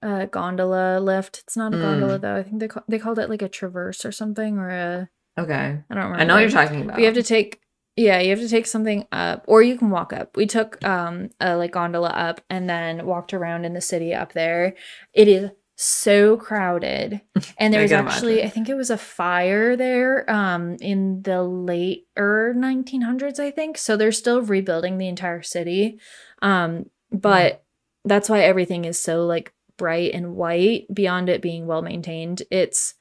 [0.00, 1.40] a gondola lift.
[1.40, 2.22] It's not a gondola Mm.
[2.22, 2.36] though.
[2.36, 5.08] I think they call, they called it like a traverse or something or a
[5.38, 5.80] Okay.
[5.90, 6.20] I don't remember.
[6.20, 6.94] I know what you're talking about.
[6.94, 7.60] But you have to take
[7.96, 10.36] yeah, you have to take something up or you can walk up.
[10.36, 14.32] We took um a like gondola up and then walked around in the city up
[14.32, 14.74] there.
[15.12, 17.20] It is so crowded.
[17.58, 18.46] And there was actually imagine.
[18.46, 23.78] I think it was a fire there um in the late er 1900s I think.
[23.78, 25.98] So they're still rebuilding the entire city.
[26.40, 27.64] Um but
[28.04, 32.42] that's why everything is so like bright and white beyond it being well maintained.
[32.50, 32.94] It's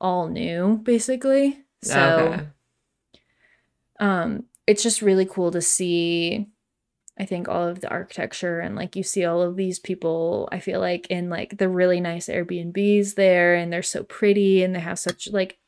[0.00, 1.64] all new basically.
[1.82, 2.46] So Okay.
[4.00, 6.46] um it's just really cool to see
[7.18, 10.60] I think all of the architecture and like you see all of these people I
[10.60, 14.80] feel like in like the really nice Airbnbs there and they're so pretty and they
[14.80, 15.58] have such like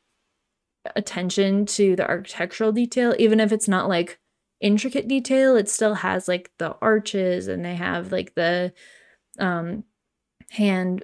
[0.95, 4.19] attention to the architectural detail even if it's not like
[4.61, 8.71] intricate detail it still has like the arches and they have like the
[9.39, 9.83] um
[10.51, 11.03] hand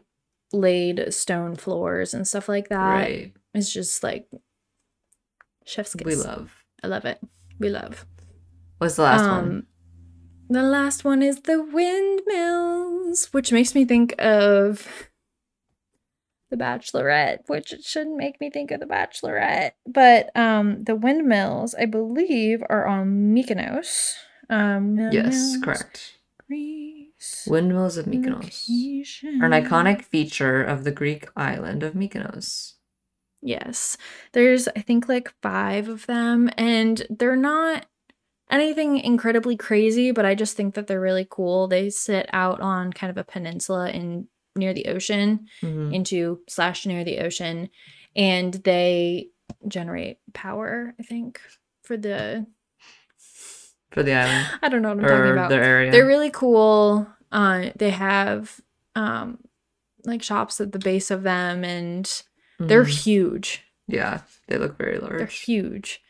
[0.53, 3.33] laid stone floors and stuff like that Right.
[3.53, 4.27] it's just like
[5.65, 6.63] chef's kiss We love.
[6.83, 7.19] I love it.
[7.59, 8.05] We love.
[8.79, 9.67] What's the last Um, one?
[10.49, 15.09] The last one is the windmills, which makes me think of
[16.49, 19.71] the Bachelorette, which it shouldn't make me think of the Bachelorette.
[19.85, 24.13] But um, the windmills, I believe, are on Mykonos.
[24.49, 26.17] Um, Yes, correct.
[26.47, 27.47] Greece.
[27.47, 28.67] Windmills of Mykonos
[29.41, 32.73] are an iconic feature of the Greek island of Mykonos.
[33.41, 33.97] Yes.
[34.33, 37.85] There's, I think, like five of them, and they're not
[38.49, 41.67] anything incredibly crazy, but I just think that they're really cool.
[41.67, 45.93] They sit out on kind of a peninsula in near the ocean, Mhm.
[45.93, 47.69] into slash near the ocean,
[48.15, 49.29] and they
[49.67, 51.39] generate power, I think,
[51.83, 52.45] for the
[53.91, 55.49] For the island I don't know what I'm talking about.
[55.49, 55.91] their area.
[55.91, 57.07] They're really cool.
[57.31, 58.59] Uh they have
[58.95, 59.39] um
[60.03, 62.23] like shops at the base of them and
[62.67, 63.03] they're Mhm.
[63.03, 63.63] huge.
[63.87, 65.17] yeah, they look very large.
[65.17, 66.01] They're huge.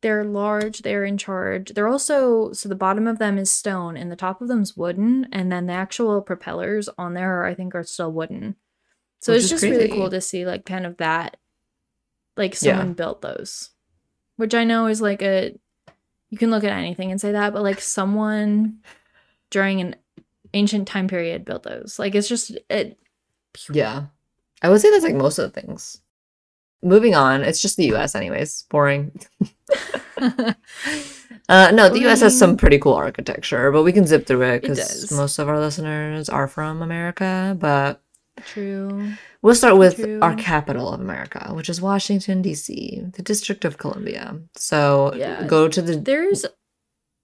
[0.00, 1.72] They're large, they're in charge.
[1.74, 5.26] They're also so the bottom of them is stone and the top of them's wooden
[5.32, 8.54] and then the actual propellers on there are, I think are still wooden.
[9.20, 11.38] So Which it's just really cool to see like kind of that
[12.36, 12.76] like Yeah.
[12.76, 13.70] someone built those.
[14.36, 15.58] Which I know is like a
[16.30, 18.78] you can look at anything and say that, but like someone
[19.50, 19.96] during an
[20.54, 21.98] ancient time period built those.
[21.98, 22.98] Like it's just it
[23.72, 24.06] Yeah.
[24.62, 26.00] I would say that's like most of the things.
[26.82, 28.64] Moving on, it's just the US anyways.
[28.70, 29.18] Boring.
[31.48, 34.60] Uh no, the US has some pretty cool architecture, but we can zip through it
[34.60, 37.56] because most of our listeners are from America.
[37.58, 38.02] But
[38.44, 39.12] true.
[39.40, 40.20] we'll start with True.
[40.20, 44.38] our capital of America, which is Washington, DC, the District of Columbia.
[44.56, 45.46] So Yeah.
[45.46, 46.44] go to the There's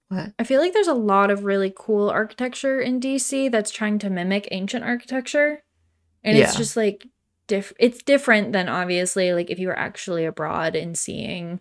[0.08, 0.32] what?
[0.38, 4.08] I feel like there's a lot of really cool architecture in DC that's trying to
[4.10, 5.62] mimic ancient architecture.
[6.22, 7.06] And it's just like
[7.46, 11.60] diff it's different than obviously like if you were actually abroad and seeing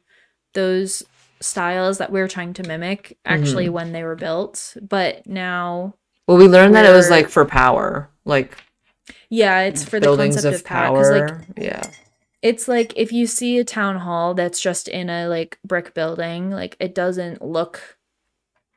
[0.53, 1.03] those
[1.41, 3.73] styles that we are trying to mimic actually Mm-hmm.
[3.73, 4.77] when they were built.
[4.81, 5.95] But now
[6.27, 8.57] Well, we learned that it was like for power, like
[9.29, 11.03] yeah, it's for the concept of of power.
[11.03, 11.38] power.
[11.47, 11.84] like yeah.
[12.41, 16.49] it's like if you see a town hall that's just in a like brick building,
[16.51, 17.97] like it doesn't look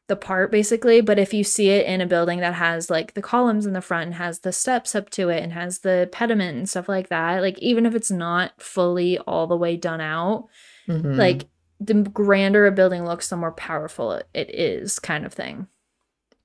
[0.08, 3.22] the part basically, but if you see it in a building that has like the
[3.22, 6.56] columns in the front and has the steps up to it and has the pediment
[6.56, 10.46] and stuff like that, like even if it's not fully all the way done out,
[10.86, 11.16] Mhm.
[11.16, 11.46] like
[11.80, 15.66] the grander a building looks, the more powerful it- is, kind of thing.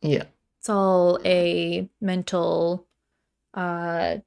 [0.01, 0.23] yeah.
[0.59, 2.87] It's all a mental
[3.53, 4.17] uh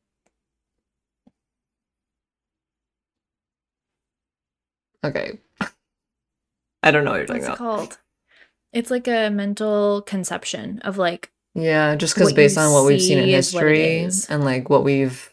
[5.04, 5.38] Okay.
[6.82, 7.58] I don't know what you're talking what's about.
[7.58, 7.98] called?
[8.74, 13.18] It's like a mental conception of like Yeah, just because based on what we've seen
[13.18, 15.30] in see is what it history and like what we've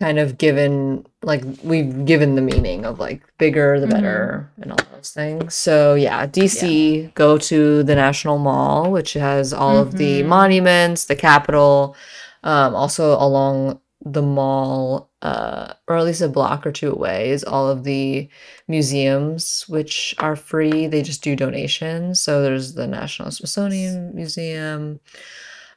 [0.00, 3.94] kind of given, like we've given the meaning of like bigger the Mm-hmm.
[3.94, 5.54] better and all those things.
[5.54, 10.26] So yeah, DC, go to the National Mall, which has all of the Mhm.
[10.26, 11.94] monuments, the Capitol,
[12.42, 17.44] um, also along the mall, uh, or at least a block or two away, is
[17.44, 18.28] all of the
[18.68, 20.86] museums, which are free.
[20.88, 22.20] They just do donations.
[22.20, 24.98] So there's the National Smithsonian Museum,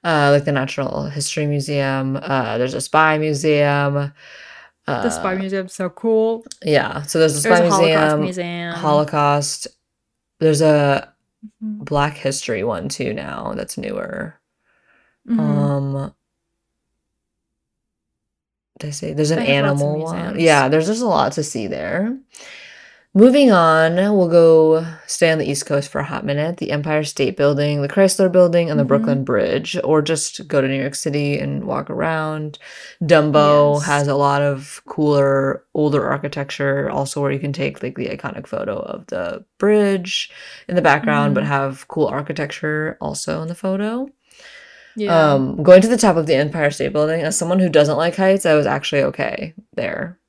[0.04, 2.18] uh, like the Natural History Museum.
[2.22, 4.12] Uh, there's a Spy Museum.
[4.88, 6.46] Uh, the spy museum's so cool.
[6.64, 7.02] Yeah.
[7.04, 8.74] So there's the There's Spy a Holocaust Museum, museum.
[8.76, 9.68] Holocaust.
[10.40, 11.12] There's a
[11.64, 11.86] Mhm.
[11.86, 13.54] Black History one too now.
[13.56, 14.36] That's newer.
[15.28, 15.40] Mhm.
[15.40, 16.14] Um.
[18.80, 20.40] Did I say there's an They have lots of animal one?
[20.40, 22.18] Yeah, there's just a lot to see there.
[23.18, 26.58] Moving on, we'll go stay on the East Coast for a hot minute.
[26.58, 28.88] The Empire State Building, the Chrysler Building, and the Mhm.
[28.90, 32.60] Brooklyn Bridge, or just go to New York City and walk around.
[33.02, 33.86] Dumbo Yes.
[33.86, 38.48] has a lot of cooler, older architecture, also where you can take like the iconic
[38.48, 40.30] photo of the bridge
[40.68, 41.48] in the background, but Mhm.
[41.48, 44.10] have cool architecture also in the photo.
[44.96, 45.34] Yeah.
[45.34, 48.16] Um, going to the top of the Empire State Building, as someone who doesn't like
[48.16, 50.20] heights, I was actually okay there.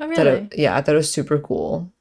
[0.00, 0.30] oh really?
[0.30, 1.92] it- yeah, I thought it was super cool.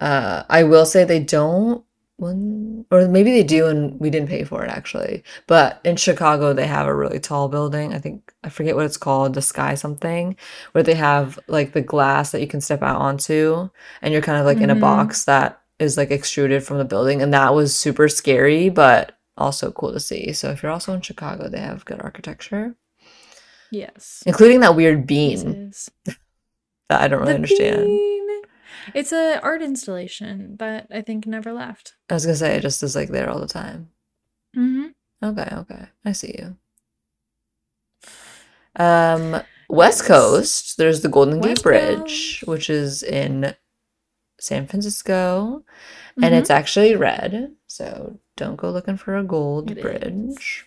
[0.00, 1.82] Uh, I will say they don't
[2.18, 5.22] one or maybe they do and we didn't pay for it actually.
[5.46, 7.92] But in Chicago they have a really tall building.
[7.94, 10.36] I think I forget what it's called, the Sky something,
[10.72, 13.68] where they have like the glass that you can step out onto
[14.02, 14.80] and you're kind of like in a Mhm.
[14.80, 19.70] box that is like extruded from the building and that was super scary but also
[19.72, 20.32] cool to see.
[20.32, 22.76] So if you're also in Chicago, they have good architecture,
[23.70, 24.22] Yes.
[24.26, 25.72] including that weird bean
[26.88, 27.86] that I don't really The understand.
[27.86, 28.42] bean.
[28.94, 31.94] It's a art installation that I think never left.
[32.08, 33.90] I was gonna say it just is like there all the time.
[34.56, 34.86] Mm-hmm.
[35.24, 35.86] Okay, okay.
[36.04, 36.56] I see you.
[38.76, 40.06] Um, West Yes.
[40.08, 42.48] Coast, there's the Golden Gate West Bridge, Coast.
[42.48, 43.54] which is in
[44.38, 45.64] San Francisco,
[46.16, 46.34] and Mm-hmm.
[46.34, 49.82] it's actually red, so don't go looking for a gold It is.
[49.82, 50.66] bridge.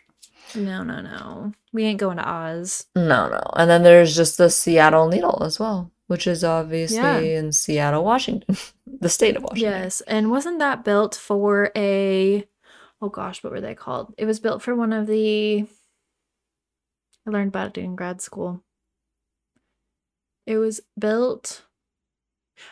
[0.55, 1.53] No, no, no.
[1.72, 2.88] We ain't going to Oz.
[2.95, 3.41] No, no.
[3.55, 7.20] And then there's just the Seattle Needle as well, which is obviously Yeah.
[7.20, 8.57] in Seattle, Washington,
[8.88, 9.72] the state of Washington.
[9.72, 12.47] Yes, and wasn't that built for a
[13.01, 14.13] oh gosh, what were they called?
[14.17, 15.67] It was built for one of the
[17.28, 18.63] I learned about it in grad school.
[20.47, 21.63] It was built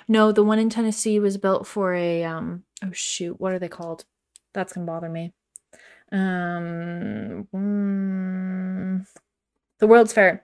[0.08, 3.70] No, the one in Tennessee was built for a um oh shoot, what are they
[3.70, 4.06] called?
[4.58, 5.34] That's going to bother me.
[6.12, 9.06] Um mm,
[9.78, 10.44] the World's Fair.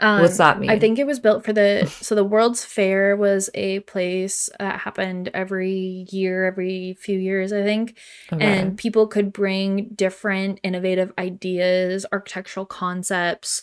[0.00, 0.70] Um, What's that mean?
[0.70, 4.80] I think it was built for the so the World's Fair was a place that
[4.80, 7.96] happened every year, every few years, I think,
[8.32, 8.44] Okay.
[8.44, 13.62] and people could bring different innovative ideas, architectural concepts,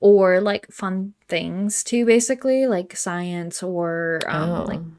[0.00, 4.90] or like fun things to basically like science or um, like Oh.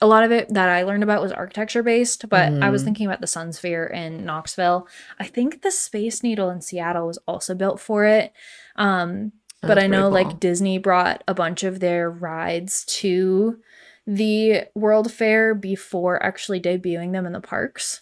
[0.00, 2.84] A lot of it that I learned about was architecture based, but I was Mhm.
[2.86, 4.88] thinking about the Sun Sphere in Knoxville.
[5.18, 8.32] I think the Space Needle in Seattle was also built for it.
[8.76, 9.32] Um,
[9.62, 10.10] but I know cool.
[10.10, 13.60] like Disney brought a bunch of their rides to
[14.06, 18.00] the World Fair before actually debuting them in the parks.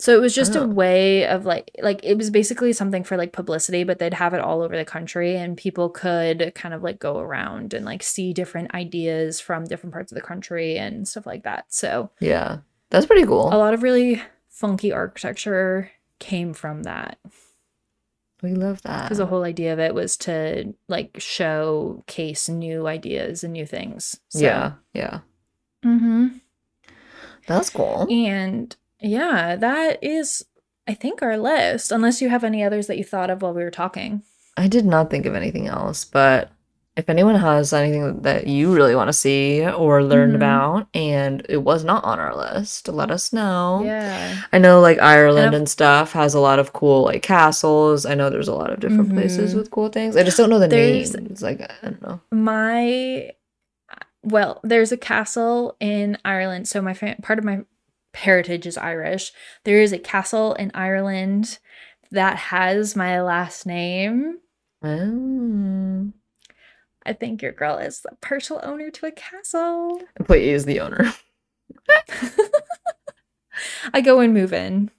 [0.00, 0.62] So it was just Oh.
[0.62, 4.32] a way of like like it was basically something for like publicity, but they'd have
[4.32, 8.02] it all over the country and people could kind of like go around and like
[8.04, 11.64] see different ideas from different parts of the country and stuff like that.
[11.68, 12.58] So Yeah.
[12.90, 13.48] That's pretty cool.
[13.52, 15.90] a lot of really funky architecture
[16.20, 17.18] came from that.
[18.40, 19.02] We love that.
[19.02, 24.20] Because the whole idea of it was to like showcase new ideas and new things.
[24.28, 24.38] So.
[24.40, 25.20] Yeah, yeah.
[25.84, 26.28] Mm-hmm.
[27.48, 28.06] That's cool.
[28.10, 30.44] And yeah, that is,
[30.86, 31.92] I think, our list.
[31.92, 34.22] Unless you have any others that you thought of while we were talking.
[34.56, 36.50] I did not think of anything else, but
[36.96, 40.34] if anyone has anything that you really want to see or learn Mhm.
[40.34, 43.82] about and it was not on our list, let us know.
[43.84, 44.34] Yeah.
[44.52, 48.04] I know like Ireland of- and stuff has a lot of cool like castles.
[48.04, 49.58] I know there's a lot of different places Mhm.
[49.58, 50.16] with cool things.
[50.16, 51.40] I just don't know the There's- names.
[51.40, 52.20] Like I don't know.
[52.32, 53.30] My,
[54.24, 56.66] well, there's a castle in Ireland.
[56.66, 57.60] So my fa- part of my
[58.14, 59.32] heritage is Irish.
[59.64, 61.58] There is a castle in Ireland
[62.10, 64.38] that has my last name.
[64.82, 66.14] Um,
[67.04, 70.00] I think your girl is the partial owner to a castle.
[70.24, 71.12] please, the owner.
[73.92, 74.90] I go and move in.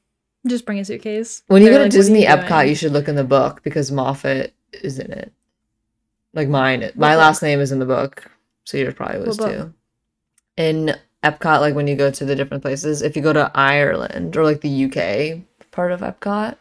[0.47, 1.43] Just bring a suitcase.
[1.47, 3.15] When you They're go to like, "What Disney you Epcot, doing?" you should look in
[3.15, 5.33] the book because Moffat is in it.
[6.33, 8.29] Like mine, my last name is in the book,
[8.63, 9.73] so yours probably was too.
[10.57, 14.37] In Epcot, like when you go to the different places, if you go to Ireland
[14.37, 16.55] or like the UK part of Epcot,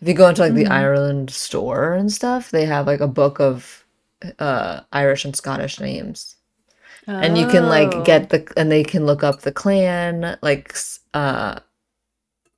[0.00, 0.70] if you go into like the Mhm.
[0.70, 3.84] Ireland store and stuff, they have like a book of
[4.38, 6.36] uh Irish and Scottish names.
[7.08, 8.02] And you can like Oh.
[8.04, 10.74] get the and they can look up the clan like
[11.14, 11.60] uh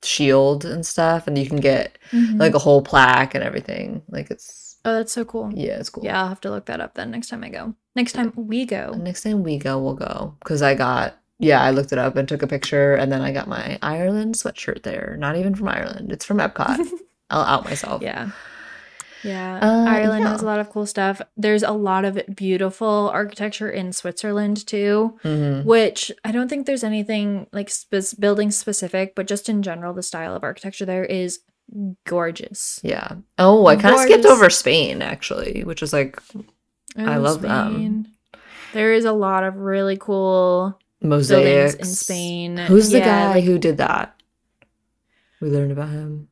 [0.01, 2.39] shield and stuff and you can get Mhm.
[2.39, 4.01] like a whole plaque and everything.
[4.09, 5.51] Like it's oh, that's so cool.
[5.53, 6.03] yeah, it's cool.
[6.05, 7.73] Yeah, I'll have to look that up then next time I go.
[7.95, 8.91] Next time we go.
[8.93, 12.27] Next time we go, we'll go because I got yeah, I looked it up and
[12.27, 15.15] took a picture, and then I got my Ireland sweatshirt there.
[15.19, 16.85] Not even from Ireland; it's from Epcot.
[17.31, 18.01] I'll out myself.
[18.01, 18.31] Yeah.
[19.23, 19.59] Yeah.
[19.61, 20.31] Uh, Ireland yeah.
[20.31, 21.21] has a lot of cool stuff.
[21.35, 25.65] There's a lot of beautiful architecture in Switzerland too, Mhm.
[25.65, 30.03] which I don't think there's anything like spe- building specific, but just in general, the
[30.03, 31.39] style of architecture there is
[32.07, 32.79] gorgeous.
[32.81, 33.15] Yeah.
[33.37, 36.19] Oh, I kind of skipped over Spain actually, which is like
[36.97, 38.07] I Oh, love them.
[38.73, 42.57] There is a lot of really cool mosaics in Spain.
[42.57, 44.15] Who's the Yeah, guy like- who did that?
[45.41, 46.27] We learned about him.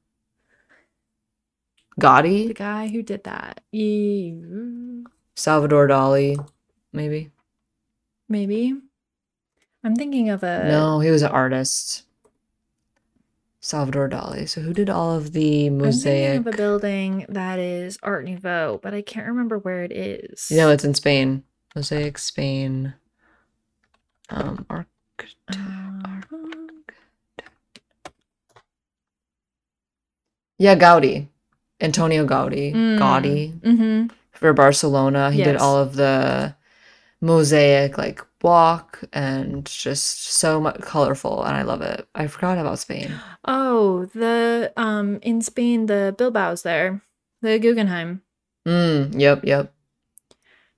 [2.00, 3.62] Gaudi, the guy who did that.
[3.72, 4.34] Yeah,
[5.36, 6.38] Salvador Dali,
[6.94, 7.32] maybe.
[8.30, 8.76] Maybe.
[9.84, 12.04] I'm thinking of a no, he was an artist.
[13.62, 14.48] Salvador Dali.
[14.48, 16.34] So who did all of the I'm mosaic?
[16.36, 20.48] thinking of a building that is Art Nouveau, but I can't remember where it is.
[20.52, 21.44] You know, it's in Spain.
[21.76, 22.94] Mosaic Spain.
[24.30, 24.88] Um, arch-
[25.50, 25.56] Uh,
[30.60, 31.28] Yeah, Gaudi.
[31.80, 32.74] Antonio Gaudi.
[32.74, 32.98] Mm.
[33.00, 33.60] Gaudi.
[33.62, 34.08] Mm-hmm.
[34.32, 35.32] For Barcelona.
[35.32, 36.56] He did all of the
[37.22, 42.08] mosaic like walk and just so much colorful and I love it.
[42.14, 43.12] I forgot about Spain.
[43.46, 47.02] Oh, the um in Spain, the Bilbao's there,
[47.42, 48.22] the Guggenheim.
[48.68, 49.74] Mm, yep, yep.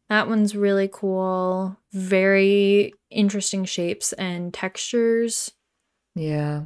[0.09, 1.77] That one's really cool.
[1.93, 5.51] Very interesting shapes and textures.
[6.15, 6.63] Yeah.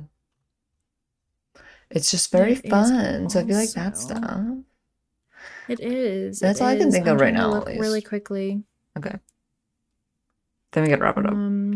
[1.89, 3.29] It's just very is fun.
[3.29, 4.45] So I feel like that's also- stuff.
[5.69, 6.39] It is.
[6.39, 8.63] That's it all I can think I'm of right now, look really quickly.
[8.97, 9.15] Okay.
[10.71, 11.31] Then we gotta wrap it up.
[11.31, 11.73] Um.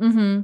[0.00, 0.40] Mm-hmm.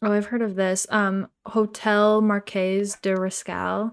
[0.00, 0.86] Oh, I've heard of this.
[0.90, 3.92] Um, Hotel Marqués de Riscal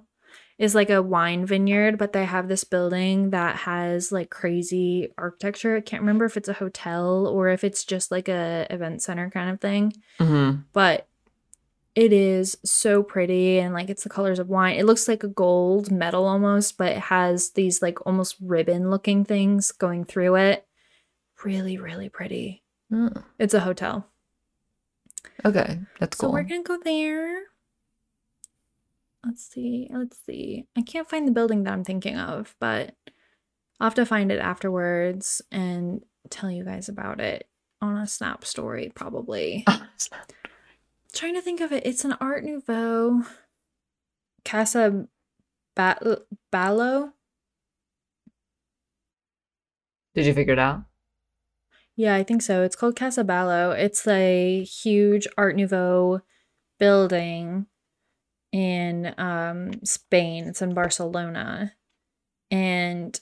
[0.57, 5.75] is like a wine vineyard, but they have this building that has like crazy architecture.
[5.75, 9.29] I can't remember if it's a hotel or if it's just like a event center
[9.29, 9.93] kind of thing.
[10.19, 10.61] Mm-hmm.
[10.73, 11.07] but
[11.93, 14.75] it is so pretty and like it's the colors of wine.
[14.77, 19.23] It looks like a gold metal almost, but it has these like almost ribbon looking
[19.23, 20.67] things going through it.
[21.45, 22.63] Really, really pretty.
[22.91, 24.07] Mm, It's a hotel.
[25.45, 26.29] okay, that's So cool.
[26.29, 27.43] So we're gonna go there.
[29.26, 29.89] Let's see.
[29.91, 30.67] Let's see.
[30.78, 32.95] I can't find the building that I'm thinking of, but
[33.80, 37.47] I'll have to find it afterwards and tell you guys about it
[37.82, 39.65] on a snap story, probably.
[41.13, 41.86] trying to think of it.
[41.86, 43.23] It's an Art Nouveau
[44.43, 45.07] Casa
[45.76, 46.21] ba-
[46.53, 47.13] Batlló.
[50.13, 50.84] Did you figure it out?
[51.95, 52.63] Yeah, I think so.
[52.63, 53.78] It's called Casa Batlló.
[53.78, 56.21] It's a huge Art Nouveau
[56.78, 57.65] building
[58.55, 60.45] in um, Spain.
[60.45, 61.73] It's in Barcelona.
[62.49, 63.19] And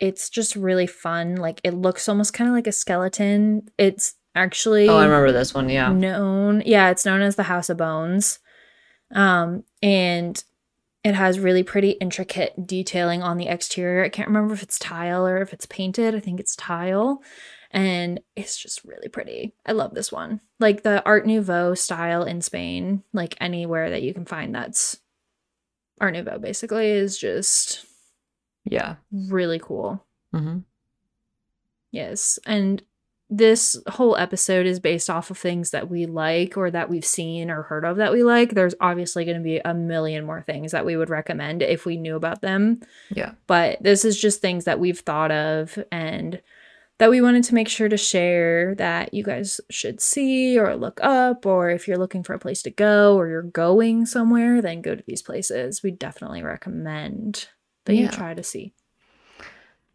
[0.00, 1.36] it's just really fun.
[1.36, 3.68] Like it looks almost kind of like a skeleton.
[3.78, 5.68] It's actually Oh, I remember this one.
[5.68, 5.92] Yeah.
[5.92, 8.38] known yeah it's known as the house of bones
[9.12, 10.44] um and
[11.02, 15.26] it has really pretty intricate detailing on the exterior i can't remember if it's tile
[15.26, 17.20] or if it's painted i think it's tile
[17.70, 22.40] and it's just really pretty i love this one like the art nouveau style in
[22.42, 24.98] spain like anywhere that you can find that's
[26.00, 27.84] art nouveau basically is just
[28.64, 28.96] Yeah.
[29.12, 30.04] really cool
[30.34, 30.58] Mm-hmm.
[31.92, 32.38] Yes.
[32.46, 32.82] And
[33.28, 37.50] this whole episode is based off of things that we like or that we've seen
[37.50, 38.50] or heard of that we like.
[38.50, 41.96] There's obviously going to be a million more things that we would recommend if we
[41.96, 42.80] knew about them.
[43.10, 43.32] Yeah.
[43.46, 46.40] But this is just things that we've thought of and
[47.00, 51.00] that we wanted to make sure to share that you guys should see or look
[51.02, 51.46] up.
[51.46, 54.94] Or if you're looking for a place to go or you're going somewhere, then go
[54.94, 55.82] to these places.
[55.82, 57.48] We definitely recommend
[57.86, 58.74] that you try to see.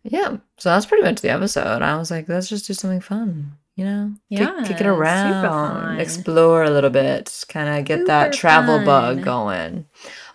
[0.03, 0.37] Yeah.
[0.57, 1.81] So that's pretty much the episode.
[1.83, 4.13] I was like, let's just do something fun, you know?
[4.31, 8.83] Kick- Yeah, Kick, it around, explore a little bit, kind of get that Super travel
[8.83, 9.85] bug going.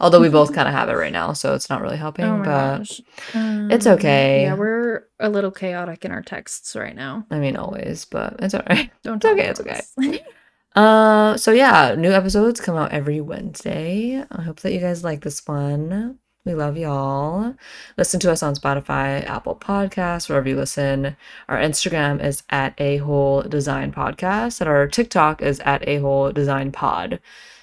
[0.00, 2.42] Although we both kind of have it right now, so it's not really helping, Oh
[2.42, 4.42] but it's Um, okay.
[4.42, 7.26] Yeah, we're a little chaotic in our texts right now.
[7.30, 8.90] I mean, always, but it's all right.
[9.02, 9.94] Don't It's okay, it's this.
[10.76, 14.24] Uh, so yeah, new episodes come out every Wednesday.
[14.30, 16.20] I hope that you guys like this one.
[16.46, 17.54] We love y'all.
[17.98, 21.16] Listen to us on Spotify, Apple Podcasts, wherever you listen.
[21.48, 26.32] Our Instagram is at a whole design podcast, and our TikTok is at a whole
[26.32, 27.20] design pod.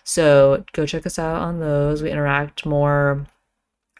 [0.07, 2.01] So go check us out on those.
[2.01, 3.25] We interact more.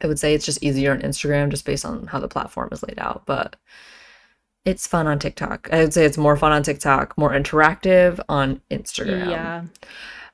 [0.02, 2.82] I would say it's just easier on Instagram just based on how the platform is
[2.82, 3.58] laid out, but
[4.64, 5.68] it's fun on TikTok.
[5.72, 9.30] I would say it's more fun on TikTok, more interactive on Instagram.
[9.30, 9.64] yeah.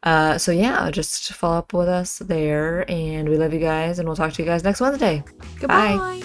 [0.04, 4.08] Uh, so yeah, just follow up with us there, and we love you guys, and
[4.08, 5.24] we'll talk to you guys next Wednesday.
[5.60, 6.22] Goodbye.